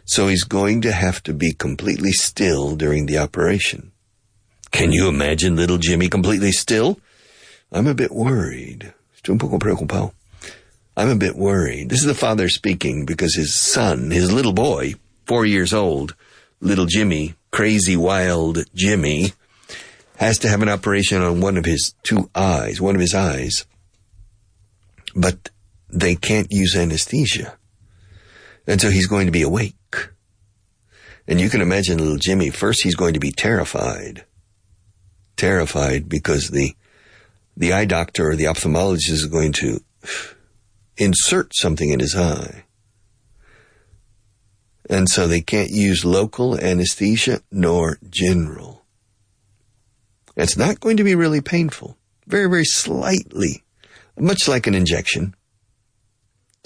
[0.05, 3.93] So he's going to have to be completely still during the operation.
[4.71, 6.99] Can you imagine little Jimmy completely still?
[7.73, 8.93] I'm a bit worried.
[9.17, 10.13] Estoy un poco preocupado.
[10.97, 11.89] I'm a bit worried.
[11.89, 14.95] This is the father speaking because his son, his little boy,
[15.27, 16.15] four years old,
[16.61, 19.33] little Jimmy, crazy wild Jimmy,
[20.17, 23.67] has to have an operation on one of his two eyes, one of his eyes.
[25.17, 25.51] But
[25.89, 27.57] they can't use anesthesia.
[28.67, 29.75] And so he's going to be awake.
[31.27, 34.25] And you can imagine little Jimmy, first he's going to be terrified.
[35.37, 36.75] Terrified because the
[37.57, 39.81] the eye doctor or the ophthalmologist is going to
[40.97, 42.65] insert something in his eye.
[44.91, 48.85] And so they can't use local anesthesia nor general.
[50.37, 51.97] It's not going to be really painful.
[52.27, 53.63] Very, very slightly.
[54.19, 55.35] Much like an injection.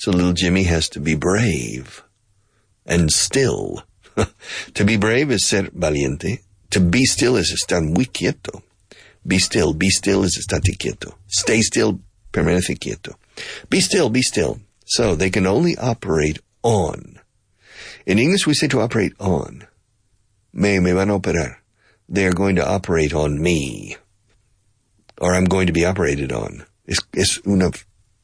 [0.00, 2.02] So little Jimmy has to be brave
[2.86, 3.82] and still.
[4.74, 6.40] to be brave is ser valiente.
[6.70, 8.62] To be still is estar muy quieto.
[9.26, 9.74] Be still.
[9.74, 11.14] Be still is estate quieto.
[11.26, 12.00] Stay still,
[12.32, 13.16] permanece quieto.
[13.68, 14.60] Be still, be still.
[14.86, 17.20] So they can only operate on.
[18.06, 19.66] In English, we say to operate on.
[20.52, 21.56] Me, me van a operar.
[22.08, 23.96] They are going to operate on me.
[25.20, 26.64] Or I'm going to be operated on.
[26.86, 27.70] Es, es una,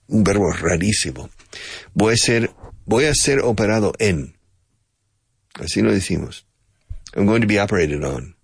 [0.08, 1.28] un verbo rarísimo.
[1.94, 2.48] Voy a ser,
[2.86, 4.32] voy a ser operado en.
[5.54, 6.42] Así lo decimos.
[7.14, 8.34] I'm going to be operated on.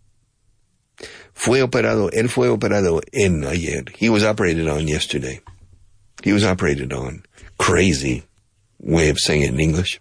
[1.32, 3.84] Fue operado, él fue operado en ayer.
[3.96, 5.40] He was operated on yesterday.
[6.22, 7.24] He was operated on.
[7.58, 8.24] Crazy
[8.78, 10.00] way of saying it in English.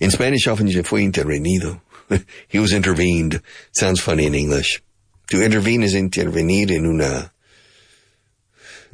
[0.00, 1.80] In Spanish often dice fue intervenido.
[2.48, 3.42] he was intervened.
[3.72, 4.82] Sounds funny in English.
[5.30, 7.32] To intervene is intervenir en una,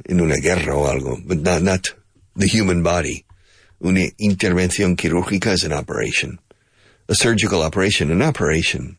[0.07, 1.93] en una guerra o algo, but not, not
[2.35, 3.25] the human body.
[3.83, 6.39] Una intervención quirúrgica is an operation.
[7.09, 8.97] A surgical operation, an operation.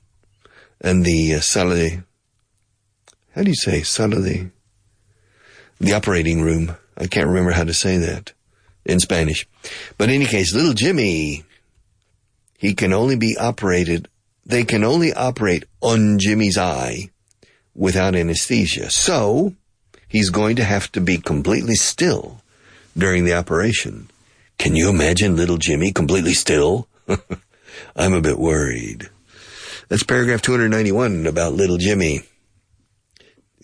[0.82, 2.02] And the uh, sala de,
[3.34, 4.50] how do you say sala de,
[5.80, 6.76] the operating room.
[6.96, 8.32] I can't remember how to say that
[8.84, 9.48] in Spanish.
[9.96, 11.44] But in any case, little Jimmy,
[12.58, 14.08] he can only be operated,
[14.44, 17.08] they can only operate on Jimmy's eye
[17.74, 18.90] without anesthesia.
[18.90, 19.54] So,
[20.06, 22.42] he's going to have to be completely still
[22.96, 24.10] during the operation.
[24.58, 26.88] Can you imagine little Jimmy completely still?
[27.96, 29.08] I'm a bit worried.
[29.88, 32.20] That's paragraph 291 about little Jimmy.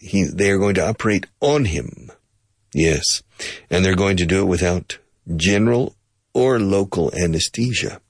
[0.00, 2.10] He, they are going to operate on him.
[2.74, 3.22] Yes.
[3.70, 4.98] And they're going to do it without
[5.36, 5.96] general
[6.34, 8.00] or local anesthesia.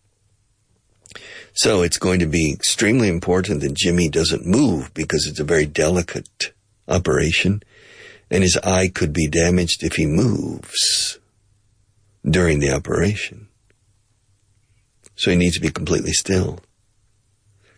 [1.53, 5.64] So it's going to be extremely important that Jimmy doesn't move because it's a very
[5.64, 6.53] delicate
[6.88, 7.62] operation
[8.30, 11.18] and his eye could be damaged if he moves
[12.28, 13.49] during the operation.
[15.16, 16.60] So he needs to be completely still.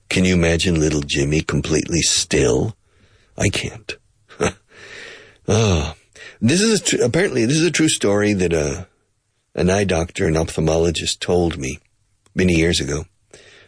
[0.09, 2.76] Can you imagine little Jimmy completely still?
[3.36, 3.97] I can't.
[5.47, 5.95] oh,
[6.41, 8.84] this is tr- apparently this is a true story that uh,
[9.55, 11.78] an eye doctor, an ophthalmologist, told me
[12.34, 13.05] many years ago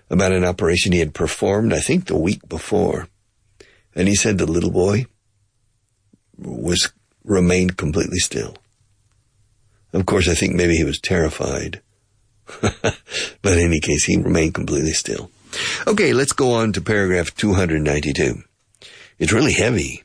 [0.09, 1.73] about an operation he had performed.
[1.73, 3.09] I think the week before,
[3.95, 5.07] and he said the little boy
[6.37, 6.93] was
[7.25, 8.57] remained completely still.
[9.93, 11.83] Of course, I think maybe he was terrified,
[13.43, 15.31] but in any case, he remained completely still.
[15.87, 18.43] Okay, let's go on to paragraph 292.
[19.19, 20.05] It's really heavy,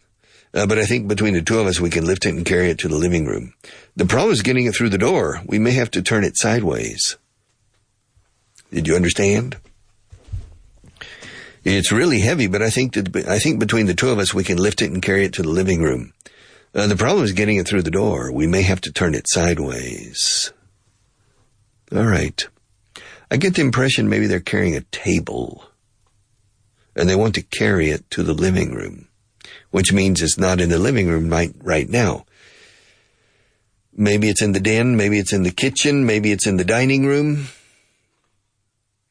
[0.53, 2.69] uh, but I think between the two of us, we can lift it and carry
[2.69, 3.53] it to the living room.
[3.95, 5.41] The problem is getting it through the door.
[5.45, 7.17] We may have to turn it sideways.
[8.71, 9.57] Did you understand?
[11.63, 14.43] It's really heavy, but I think that I think between the two of us, we
[14.43, 16.13] can lift it and carry it to the living room.
[16.75, 18.31] Uh, the problem is getting it through the door.
[18.31, 20.51] We may have to turn it sideways.
[21.91, 22.47] All right.
[23.29, 25.65] I get the impression maybe they're carrying a table
[26.95, 29.07] and they want to carry it to the living room.
[29.71, 32.25] which means it's not in the living room right, right now.
[33.93, 37.05] Maybe it's in the den, maybe it's in the kitchen, maybe it's in the dining
[37.05, 37.47] room,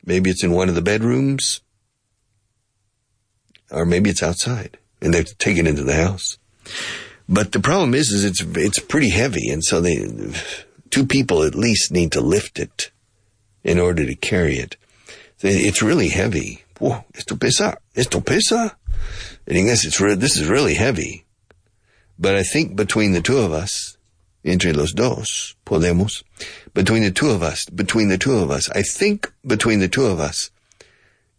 [0.04, 1.60] maybe it's in one of the bedrooms,
[3.70, 6.38] or maybe it's outside and they've taken it into the house.
[7.28, 9.50] But the problem is, is it's, it's pretty heavy.
[9.50, 9.96] And so they,
[10.94, 12.92] two people at least need to lift it
[13.64, 14.76] in order to carry it.
[15.40, 16.62] It's really heavy.
[16.78, 18.76] Whoa, esto pesa, esto pesa.
[19.48, 21.24] English, it's re- this is really heavy.
[22.16, 23.98] But I think between the two of us,
[24.44, 26.22] entre los dos, podemos,
[26.74, 30.06] between the two of us, between the two of us, I think between the two
[30.06, 30.52] of us,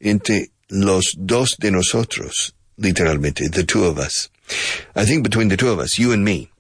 [0.02, 4.30] entre los dos de nosotros, literalmente, the two of us.
[4.98, 6.52] I think between the two of us, you and me,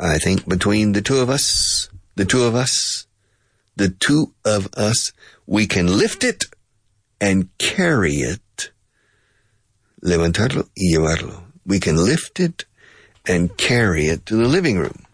[0.00, 3.06] I think between the two of us, the two of us,
[3.76, 5.12] the two of us,
[5.46, 6.44] we can lift it
[7.20, 8.70] and carry it.
[10.02, 11.42] Levantarlo y llevarlo.
[11.66, 12.64] We can lift it
[13.26, 15.04] and carry it to the living room.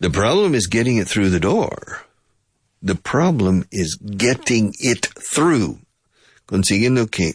[0.00, 2.02] The problem is getting it through the door.
[2.82, 5.78] The problem is getting it through.
[6.46, 7.32] Consiguiendo que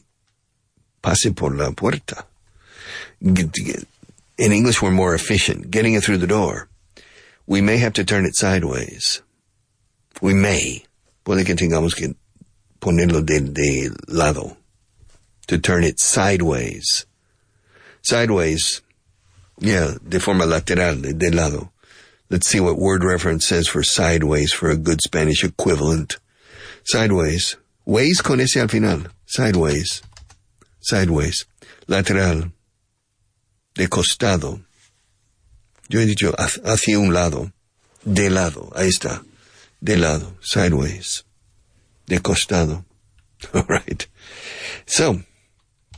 [1.01, 2.25] pase por la puerta.
[4.37, 5.69] In English, we're more efficient.
[5.69, 6.69] Getting it through the door.
[7.45, 9.21] We may have to turn it sideways.
[10.21, 10.85] We may.
[11.25, 12.15] Puede que tengamos que
[12.79, 14.57] ponerlo de, de lado.
[15.47, 17.05] To turn it sideways.
[18.01, 18.81] Sideways.
[19.59, 21.71] Yeah, de forma lateral, de, de lado.
[22.29, 26.17] Let's see what word reference says for sideways for a good Spanish equivalent.
[26.83, 27.57] Sideways.
[27.85, 29.03] Ways con ese al final.
[29.25, 30.01] Sideways.
[30.79, 31.45] Sideways.
[31.87, 32.51] Lateral.
[33.75, 34.61] De costado.
[35.89, 37.51] Yo he dicho hacia un lado.
[38.05, 38.71] De lado.
[38.75, 39.23] Ahí está.
[39.81, 40.37] De lado.
[40.41, 41.23] Sideways.
[42.07, 42.85] De costado.
[43.53, 44.07] All right.
[44.85, 45.21] So,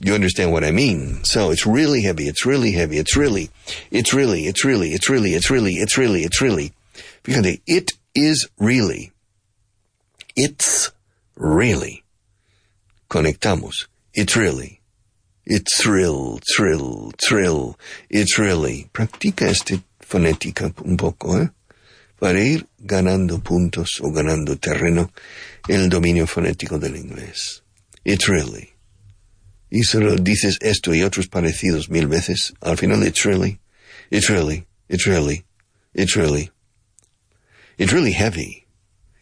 [0.01, 1.23] you understand what I mean.
[1.23, 2.27] So it's really heavy.
[2.27, 2.97] It's really heavy.
[2.97, 3.49] It's really,
[3.91, 6.73] it's really, it's really, it's really, it's really, it's really, it's really.
[7.23, 9.11] Fíjate, it is really.
[10.35, 10.91] It's
[11.35, 12.03] really.
[13.09, 13.87] Conectamos.
[14.13, 14.81] It's really.
[15.45, 17.77] It's thrill, thrill, thrill.
[18.09, 18.89] It's really.
[18.91, 21.51] Practica este fonética un poco, ¿eh?
[22.19, 25.11] Para ir ganando puntos o ganando terreno
[25.67, 27.61] en el dominio fonético del inglés.
[28.03, 28.73] It's really.
[29.69, 32.53] Y solo dices esto y otros parecidos mil veces.
[32.61, 33.59] Al final, it's really,
[34.09, 35.45] it's really, it's really,
[35.93, 36.51] it's really,
[37.77, 38.65] it's really heavy.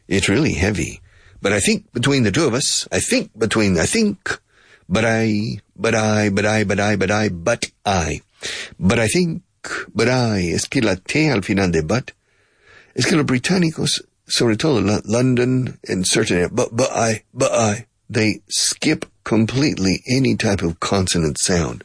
[0.07, 1.01] It's really heavy.
[1.41, 4.39] But I think between the two of us, I think between, I think,
[4.87, 8.21] but I, but I, but I, but I, but I, but I,
[8.79, 9.43] but I think,
[9.93, 12.11] but I, es que la T al final de but,
[12.95, 18.41] es que los británicos, sobre todo London and certain, but, but I, but I, they
[18.49, 21.83] skip completely any type of consonant sound.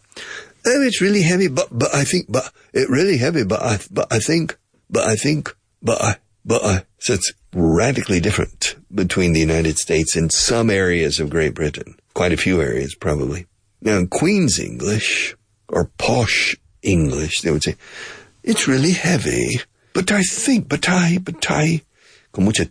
[0.66, 4.12] Oh, it's really heavy, but, but I think, but, it really heavy, but I, but
[4.12, 4.58] I think,
[4.90, 6.84] but I think, but I, but I.
[6.98, 11.96] So it's radically different between the United States and some areas of Great Britain.
[12.14, 13.46] Quite a few areas, probably.
[13.80, 15.36] Now, in Queen's English,
[15.68, 17.76] or posh English, they would say,
[18.42, 19.60] it's really heavy,
[19.92, 21.82] but I think, but I, but I,
[22.32, 22.66] con mucha.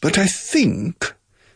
[0.00, 1.14] But I think,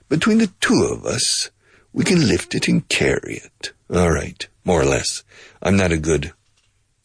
[0.08, 1.50] between the two of us,
[1.92, 3.72] we can lift it and carry it.
[3.92, 5.24] All right, more or less.
[5.62, 6.32] I'm not a good,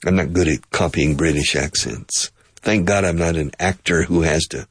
[0.06, 2.32] I'm not good at copying British accents.
[2.58, 4.68] Thank God I'm not an actor who has to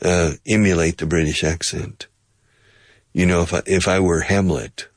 [0.00, 2.06] uh, emulate the British accent.
[3.12, 4.88] You know, if I, if I were Hamlet,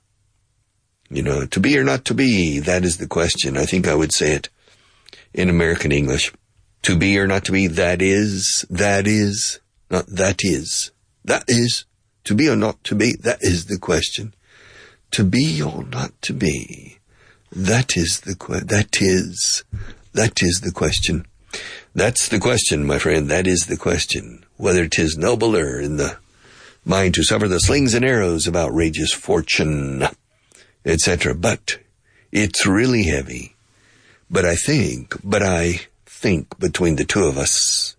[1.12, 3.58] you know, to be or not to be, that is the question.
[3.58, 4.50] I think I would say it
[5.34, 6.34] in American English.
[6.84, 9.60] To be or not to be, that is, that is,
[9.90, 10.92] not that is,
[11.26, 11.86] that is.
[12.26, 14.34] To be or not to be, that is the question.
[15.12, 17.00] To be or not to be,
[17.52, 19.64] that is the que- that is
[20.14, 21.26] that is the question.
[21.94, 23.30] That's the question, my friend.
[23.30, 24.46] That is the question.
[24.56, 26.18] Whether 'tis nobler in the
[26.86, 30.08] mind to suffer the slings and arrows of outrageous fortune,
[30.86, 31.36] etc.
[31.36, 31.80] But
[32.32, 33.56] it's really heavy.
[34.30, 37.96] But I think, but I think between the two of us,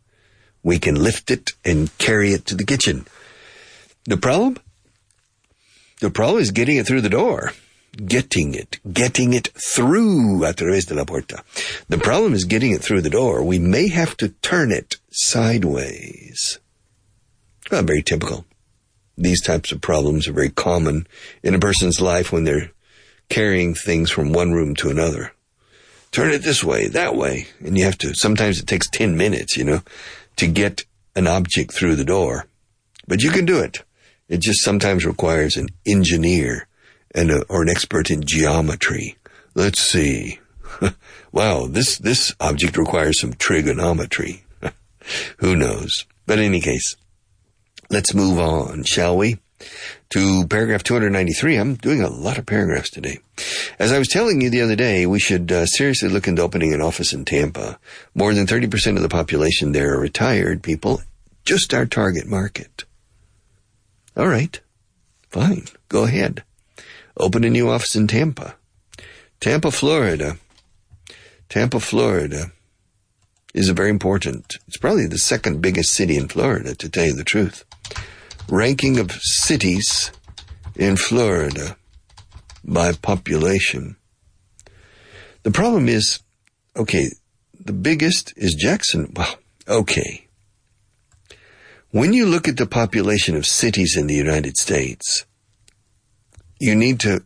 [0.62, 3.07] we can lift it and carry it to the kitchen.
[4.05, 4.59] The problem?
[6.01, 7.53] The problem is getting it through the door.
[8.07, 11.45] Getting it, getting it through a través de la puerta.
[11.89, 13.45] The problem is getting it through the door.
[13.45, 16.59] We may have to turn it sideways.
[17.70, 18.47] Well, very typical.
[19.16, 21.06] These types of problems are very common
[21.42, 22.70] in a person's life when they're
[23.28, 25.32] carrying things from one room to another.
[26.10, 27.46] Turn it this way, that way.
[27.60, 29.82] And you have to, sometimes it takes 10 minutes, you know,
[30.36, 30.84] to get
[31.14, 32.46] an object through the door.
[33.06, 33.82] But you can do it.
[34.28, 36.66] It just sometimes requires an engineer
[37.14, 39.16] and a, or an expert in geometry
[39.54, 40.40] Let's see.
[41.32, 44.44] wow, this, this object requires some trigonometry.
[45.38, 46.06] Who knows?
[46.26, 46.96] But in any case,
[47.93, 49.38] let's move on, shall we?
[50.11, 51.57] To paragraph 293.
[51.57, 53.18] I'm doing a lot of paragraphs today.
[53.78, 56.72] As I was telling you the other day, we should uh, seriously look into opening
[56.74, 57.78] an office in Tampa.
[58.14, 61.03] More than 30% of the population there are retired people,
[61.45, 62.84] just our target market.
[64.16, 64.59] All right.
[65.30, 65.66] Fine.
[65.88, 66.43] Go ahead.
[67.16, 68.57] Open a new office in Tampa.
[69.40, 70.38] Tampa, Florida.
[71.49, 72.53] Tampa, Florida
[73.55, 77.14] is a very important, it's probably the second biggest city in Florida, to tell you
[77.14, 77.64] the truth.
[78.48, 80.11] Ranking of cities
[80.76, 81.76] in Florida
[82.64, 83.96] by population.
[85.42, 86.20] The problem is,
[86.76, 87.07] okay,
[87.59, 89.12] the biggest is Jackson.
[89.14, 89.36] Well,
[89.68, 90.26] okay.
[91.90, 95.26] When you look at the population of cities in the United States,
[96.59, 97.24] you need to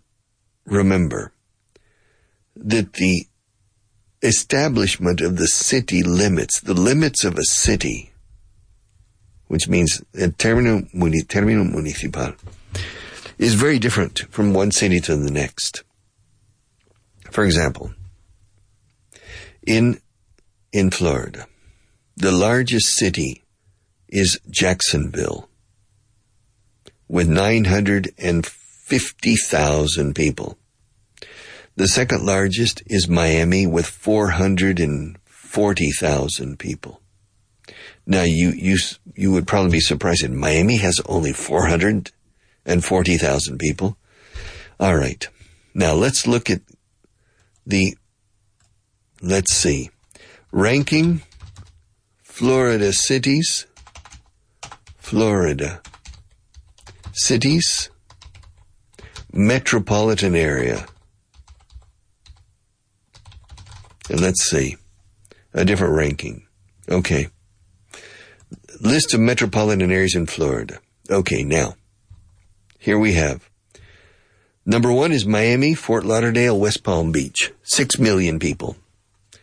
[0.65, 1.33] remember
[2.57, 3.27] that the
[4.27, 8.13] establishment of the city limits, the limits of a city,
[9.49, 10.91] which means el término,
[11.27, 12.35] término municipal,
[13.39, 15.83] is very different from one city to the next.
[17.31, 17.93] For example,
[19.67, 20.01] in,
[20.73, 21.47] in Florida,
[22.17, 23.43] the largest city
[24.09, 25.49] is Jacksonville
[27.09, 30.57] with 950,000 people.
[31.77, 37.03] The second largest is Miami with 440,000 people.
[38.07, 38.79] Now you, you,
[39.15, 43.99] you would probably be surprised that Miami has only 440,000 people.
[44.81, 45.29] All right.
[45.75, 46.63] Now let's look at
[47.67, 47.99] the,
[49.21, 49.91] let's see,
[50.53, 51.21] ranking
[52.23, 53.67] Florida cities,
[54.97, 55.83] Florida
[57.13, 57.91] cities,
[59.31, 60.79] metropolitan area.
[60.79, 60.87] And
[64.11, 64.77] let's see.
[65.55, 66.47] A different ranking.
[66.89, 67.29] Okay.
[68.81, 70.79] List of metropolitan areas in Florida.
[71.11, 71.77] Okay, now.
[72.79, 73.49] Here we have.
[74.65, 77.53] Number one is Miami, Fort Lauderdale, West Palm Beach.
[77.63, 78.77] Six million people.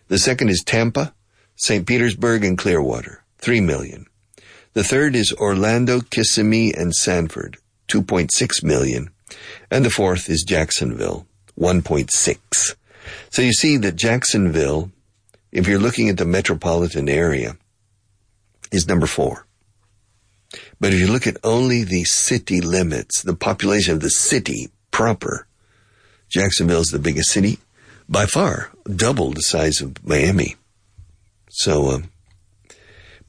[0.07, 1.13] The second is Tampa,
[1.55, 1.87] St.
[1.87, 3.23] Petersburg, and Clearwater.
[3.39, 4.05] Three million.
[4.73, 7.57] The third is Orlando, Kissimmee, and Sanford.
[7.87, 9.09] 2.6 million.
[9.69, 11.27] And the fourth is Jacksonville.
[11.59, 12.75] 1.6.
[13.29, 14.91] So you see that Jacksonville,
[15.51, 17.57] if you're looking at the metropolitan area,
[18.71, 19.45] is number four.
[20.79, 25.47] But if you look at only the city limits, the population of the city proper,
[26.29, 27.59] Jacksonville is the biggest city
[28.09, 30.55] by far, double the size of Miami.
[31.49, 32.09] So, um,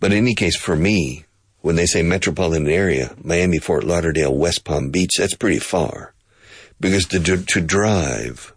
[0.01, 1.25] but in any case, for me,
[1.61, 6.15] when they say metropolitan area, Miami, Fort Lauderdale, West Palm Beach, that's pretty far.
[6.81, 8.54] Because to, to drive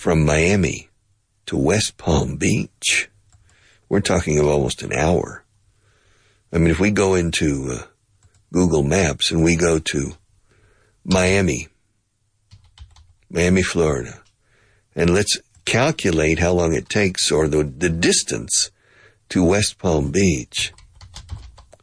[0.00, 0.88] from Miami
[1.44, 3.10] to West Palm Beach,
[3.86, 5.44] we're talking of almost an hour.
[6.50, 7.82] I mean, if we go into uh,
[8.50, 10.12] Google Maps and we go to
[11.04, 11.68] Miami,
[13.28, 14.22] Miami, Florida,
[14.96, 15.36] and let's
[15.66, 18.70] calculate how long it takes or the, the distance
[19.28, 20.72] to West Palm Beach.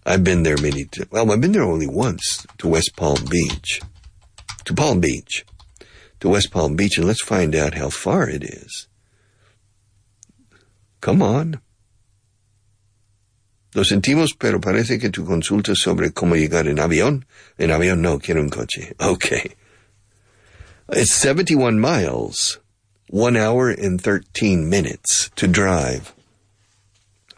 [0.07, 1.11] I've been there many times.
[1.11, 3.79] Well, I've been there only once to West Palm Beach,
[4.65, 5.45] to Palm Beach
[6.19, 8.87] to West Palm Beach and let's find out how far it is.
[11.01, 11.59] Come on.
[13.75, 17.25] Lo sentimos, pero parece que tu consulta sobre cómo llegar en avión.
[17.59, 18.93] En avión no, quiero un coche.
[18.99, 19.53] Okay.
[20.89, 22.59] It's 71 miles,
[23.09, 26.13] one hour and 13 minutes to drive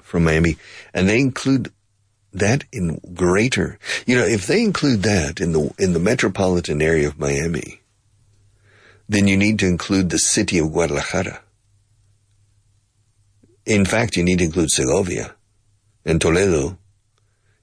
[0.01, 0.57] from Miami.
[0.93, 1.71] And they include
[2.31, 7.07] that in greater, you know, if they include that in the, in the metropolitan area
[7.07, 7.81] of Miami,
[9.09, 11.41] then you need to include the city of Guadalajara.
[13.65, 15.35] In fact, you need to include Segovia
[16.05, 16.77] and Toledo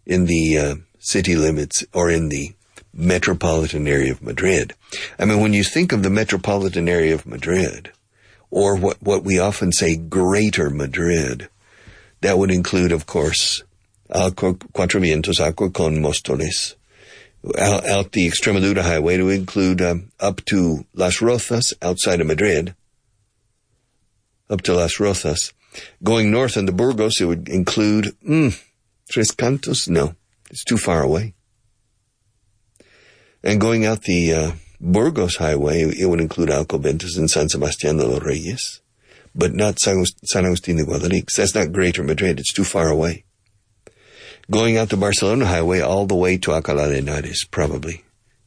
[0.04, 2.52] in the uh, city limits or in the
[2.92, 4.74] metropolitan area of Madrid.
[5.18, 7.92] I mean, when you think of the metropolitan area of Madrid,
[8.50, 11.48] or what, what we often say greater Madrid,
[12.22, 13.62] that would include, of course,
[14.10, 16.74] Cuatro Vientos, Alcorcón, Móstoles,
[17.58, 22.74] out, out the Extremadura highway to include um, up to Las Rozas outside of Madrid,
[24.50, 25.52] up to Las Rozas.
[26.02, 28.58] Going north into Burgos, it would include mm,
[29.10, 29.88] Tres Cantos.
[29.88, 30.14] No,
[30.50, 31.34] it's too far away.
[33.44, 38.06] And going out the uh, Burgos highway, it would include Alcobendas and San Sebastián de
[38.06, 38.80] los Reyes,
[39.34, 41.36] but not San, Agustín de Guadalix.
[41.36, 42.40] That's not Greater Madrid.
[42.40, 43.25] It's too far away
[44.50, 48.04] going out the Barcelona highway all the way to Alcalá de Henares, probably.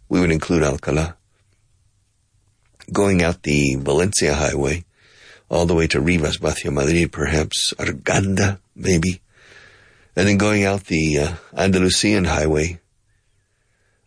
[0.08, 1.16] We would include Alcalá.
[2.92, 4.86] Going out the Valencia highway
[5.50, 9.22] all the way to Rivas, Vaciamadrid, perhaps Arganda, maybe,
[10.16, 12.80] and then going out the uh, Andalusian highway.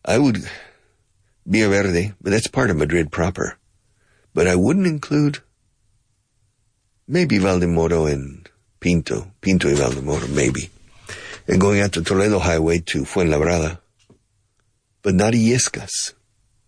[0.04, 0.38] I would
[1.48, 3.56] Villaverde, but that's part of Madrid proper.
[4.34, 5.40] But I wouldn't include
[7.06, 8.48] maybe Valdemoro and
[8.80, 10.70] Pinto, Pinto y Valdemoro, maybe.
[11.46, 13.78] And going out the Toledo Highway to Fuenlabrada.
[15.02, 16.14] But not Illescas.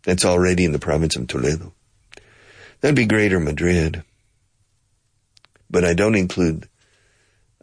[0.03, 1.73] That's already in the province of Toledo.
[2.81, 4.03] That'd be Greater Madrid.
[5.71, 6.69] But I don't include,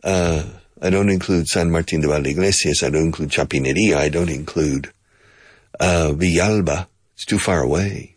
[0.03, 0.43] uh,
[0.81, 2.83] I don't include San Martín de Valdeiglesias.
[2.83, 3.97] I don't include Chapinería.
[3.97, 4.91] I don't include,
[5.79, 6.87] uh, Villalba.
[7.13, 8.15] It's too far away.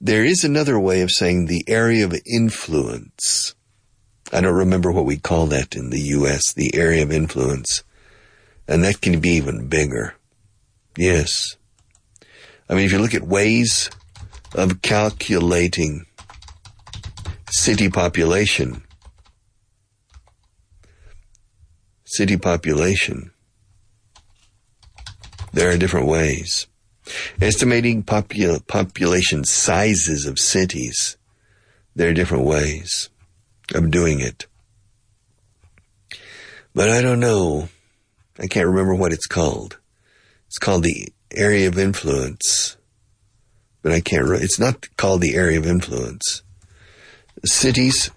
[0.00, 3.54] There is another way of saying the area of influence.
[4.32, 7.82] I don't remember what we call that in the U.S., the area of influence.
[8.66, 10.14] And that can be even bigger.
[10.96, 11.56] Yes.
[12.68, 13.90] I mean, if you look at ways
[14.54, 16.04] of calculating
[17.50, 18.82] city population,
[22.04, 23.30] city population,
[25.54, 26.66] there are different ways.
[27.40, 31.16] Estimating popul- population sizes of cities,
[31.96, 33.08] there are different ways
[33.74, 34.46] of doing it.
[36.74, 37.68] But I don't know.
[38.38, 39.78] I can't remember what it's called.
[40.46, 42.76] It's called the area of influence.
[43.82, 46.42] But I can't, re- it's not called the area of influence.
[47.44, 48.10] Cities,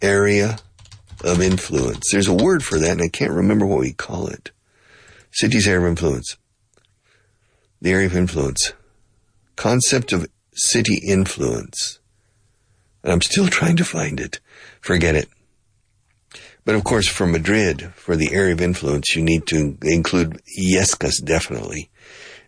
[0.00, 0.58] area
[1.24, 2.10] of influence.
[2.10, 4.50] There's a word for that and I can't remember what we call it.
[5.30, 6.36] Cities, area of influence.
[7.80, 8.72] The area of influence.
[9.56, 12.00] Concept of city influence.
[13.02, 14.40] And I'm still trying to find it.
[14.82, 15.28] Forget it.
[16.64, 21.24] But of course, for Madrid, for the area of influence, you need to include Illescas
[21.24, 21.90] definitely.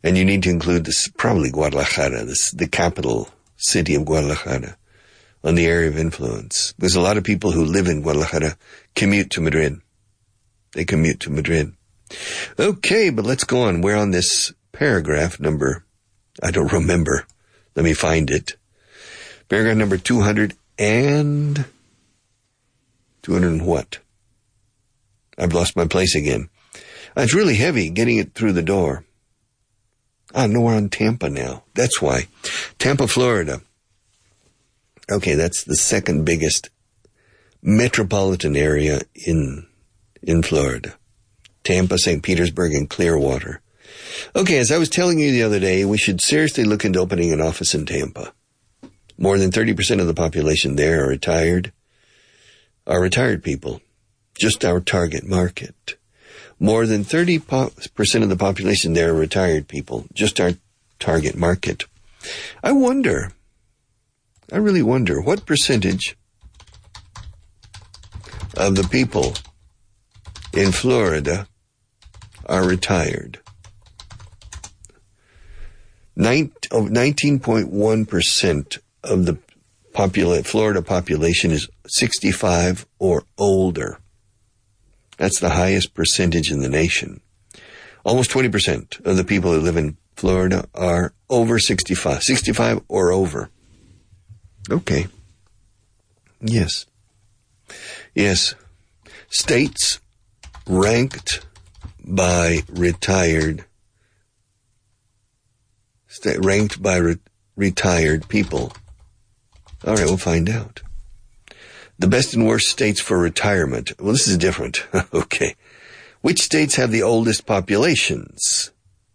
[0.03, 4.77] And you need to include this, probably Guadalajara, this, the capital city of Guadalajara
[5.43, 6.75] on the area of influence.
[6.79, 8.57] There's a lot of people who live in Guadalajara
[8.95, 9.81] commute to Madrid.
[10.73, 11.73] They commute to Madrid.
[12.59, 13.81] Okay, but let's go on.
[13.81, 15.85] We're on this paragraph number,
[16.43, 17.27] I don't remember.
[17.77, 18.57] Let me find it.
[19.49, 21.65] Paragraph number 200 and
[23.25, 23.99] 200 and what?
[25.37, 26.49] I've lost my place again.
[27.17, 29.05] It's really heavy getting it through the door.
[30.35, 31.65] Ah, no, we're on Tampa now.
[31.75, 32.29] That's why.
[32.79, 33.61] Tampa, Florida.
[35.11, 36.71] Okay, that's the second biggest
[37.63, 39.67] metropolitan area in,
[40.23, 40.95] in Florida.
[41.63, 42.23] Tampa, St.
[42.23, 43.61] Petersburg, and Clearwater.
[44.37, 47.33] Okay, as I was telling you the other day, we should seriously look into opening
[47.33, 48.33] an office in Tampa.
[49.17, 51.73] More than 30% of the population there are retired,
[52.87, 53.81] are retired people.
[54.39, 55.97] Just our target market.
[56.59, 60.07] More than 30% of the population there are retired people.
[60.13, 60.53] Just our
[60.99, 61.85] target market.
[62.63, 63.33] I wonder,
[64.53, 66.17] I really wonder what percentage
[68.57, 69.35] of the people
[70.53, 71.47] in Florida
[72.47, 73.41] are retired.
[76.17, 79.35] Nine, of 19.1% of the
[79.95, 84.01] Florida population is 65 or older.
[85.17, 87.21] That's the highest percentage in the nation.
[88.05, 93.51] Almost 20% of the people who live in Florida are over 65, 65 or over.
[94.71, 95.07] Okay.
[96.41, 96.87] Yes.
[98.15, 98.55] Yes.
[99.29, 100.01] States
[100.67, 101.47] ranked
[102.05, 103.65] by retired,
[106.39, 107.17] ranked by re-
[107.57, 108.73] retired people.
[109.87, 110.81] All right, we'll find out.
[111.99, 113.93] The best and worst states for retirement.
[114.01, 114.87] Well, this is different.
[115.15, 115.55] okay.
[116.23, 118.71] Which states have the oldest populations?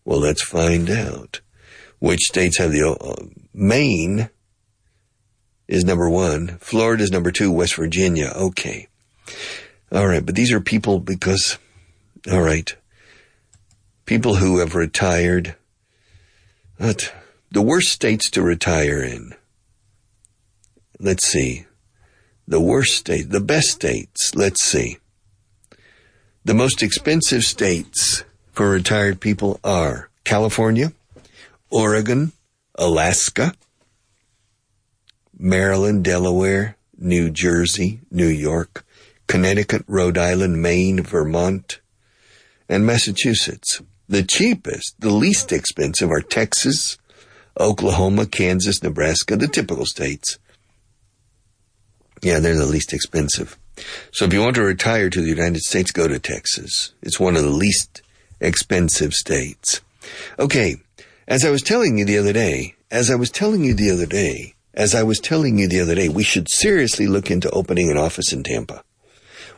[0.05, 1.41] Well, let's find out.
[1.97, 4.29] Which states have the, uh, Maine
[5.67, 6.59] is number one.
[6.59, 7.51] Florida is number two.
[7.51, 8.31] West Virginia.
[8.35, 8.87] Okay.
[9.91, 10.25] All right.
[10.25, 11.57] But these are people because,
[12.31, 12.75] all right.
[14.05, 15.55] People who have retired.
[16.77, 17.11] But
[17.51, 19.33] the worst states to retire in.
[20.99, 21.65] Let's see.
[22.47, 24.35] The worst state, the best states.
[24.35, 24.97] Let's see.
[26.43, 30.91] The most expensive states for retired people are California,
[31.69, 32.33] Oregon,
[32.75, 33.53] Alaska,
[35.37, 38.83] Maryland, Delaware, New Jersey, New York,
[39.27, 41.79] Connecticut, Rhode Island, Maine, Vermont,
[42.67, 43.81] and Massachusetts.
[44.09, 46.97] The cheapest, the least expensive are Texas,
[47.57, 50.39] Oklahoma, Kansas, Nebraska, the typical states.
[52.21, 53.57] Yeah, they're the least expensive.
[54.11, 56.93] So if you want to retire to the United States, go to Texas.
[57.01, 58.01] It's one of the least
[58.39, 59.81] expensive states.
[60.37, 60.77] Okay.
[61.27, 64.07] As I was telling you the other day, as I was telling you the other
[64.07, 67.91] day, as I was telling you the other day, we should seriously look into opening
[67.91, 68.83] an office in Tampa.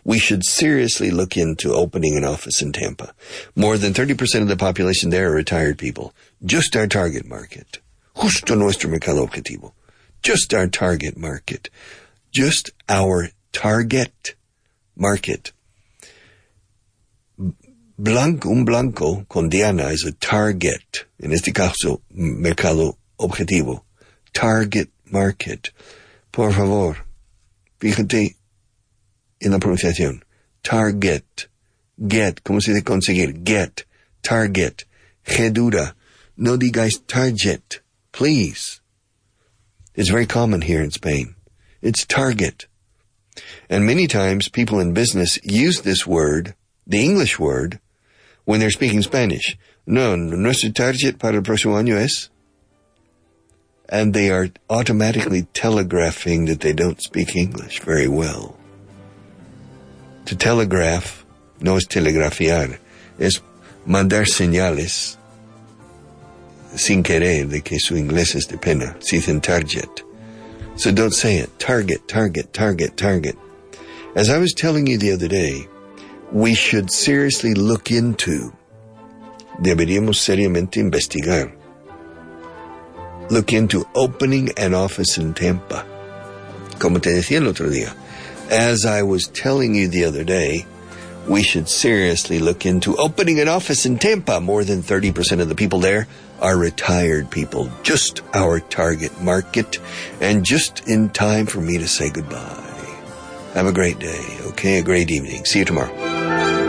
[0.03, 3.13] We should seriously look into opening an office in Tampa.
[3.55, 6.13] More than 30% of the population there are retired people.
[6.43, 7.79] Just our target market.
[8.15, 9.73] Justo nuestro mercado objetivo.
[10.23, 11.69] Just our target market.
[12.31, 14.35] Just our target
[14.95, 15.51] market.
[17.97, 21.05] Blanco, un blanco con Diana is a target.
[21.19, 23.83] En este caso, mercado objetivo.
[24.33, 25.71] Target market.
[26.31, 27.05] Por favor,
[27.79, 28.35] fíjate
[29.41, 30.23] en la pronunciación.
[30.63, 31.49] Target.
[32.07, 32.41] Get.
[32.43, 33.43] ¿Cómo se dice conseguir?
[33.43, 33.85] Get.
[34.23, 34.85] Target.
[35.25, 35.95] G dura.
[36.37, 37.81] No digáis target.
[38.11, 38.79] Please.
[39.93, 41.35] It's very common here in Spain.
[41.81, 42.67] It's target.
[43.69, 46.55] And many times people in business use this word,
[46.85, 47.79] the English word,
[48.45, 49.57] when they're speaking Spanish.
[49.85, 52.29] No, nuestro target para el próximo año es.
[53.89, 58.57] And they are automatically telegraphing that they don't speak English very well.
[60.25, 61.25] To telegraph
[61.59, 62.77] no es telegrafiar,
[63.19, 63.41] es
[63.85, 65.17] mandar señales
[66.75, 68.95] sin querer de que su inglés es de pena.
[68.99, 70.03] Dicen target.
[70.75, 71.59] So don't say it.
[71.59, 73.37] Target, target, target, target.
[74.15, 75.67] As I was telling you the other day,
[76.31, 78.51] we should seriously look into,
[79.61, 81.51] deberíamos seriamente investigar,
[83.29, 85.85] look into opening an office in Tampa.
[86.79, 87.93] Como te decía el otro día,
[88.49, 90.65] as I was telling you the other day,
[91.27, 94.41] we should seriously look into opening an office in Tampa.
[94.41, 96.07] More than 30% of the people there
[96.41, 99.79] are retired people, just our target market,
[100.19, 102.57] and just in time for me to say goodbye.
[103.53, 104.79] Have a great day, okay?
[104.79, 105.45] A great evening.
[105.45, 106.60] See you tomorrow.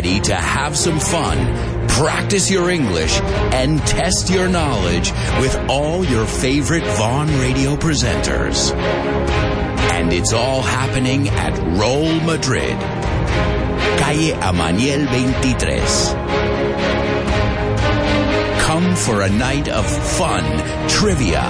[0.00, 1.36] Ready to have some fun,
[1.86, 3.20] practice your English,
[3.52, 8.72] and test your knowledge with all your favorite Vaughan Radio presenters.
[9.92, 12.78] And it's all happening at Roll Madrid,
[14.00, 15.80] Calle Amaniel 23.
[18.64, 19.84] Come for a night of
[20.16, 20.44] fun,
[20.88, 21.42] trivia,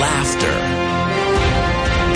[0.00, 0.56] laughter.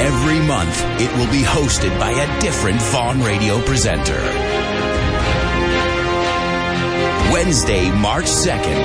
[0.00, 4.51] Every month, it will be hosted by a different Vaughan Radio presenter.
[7.32, 8.82] Wednesday, March 2nd,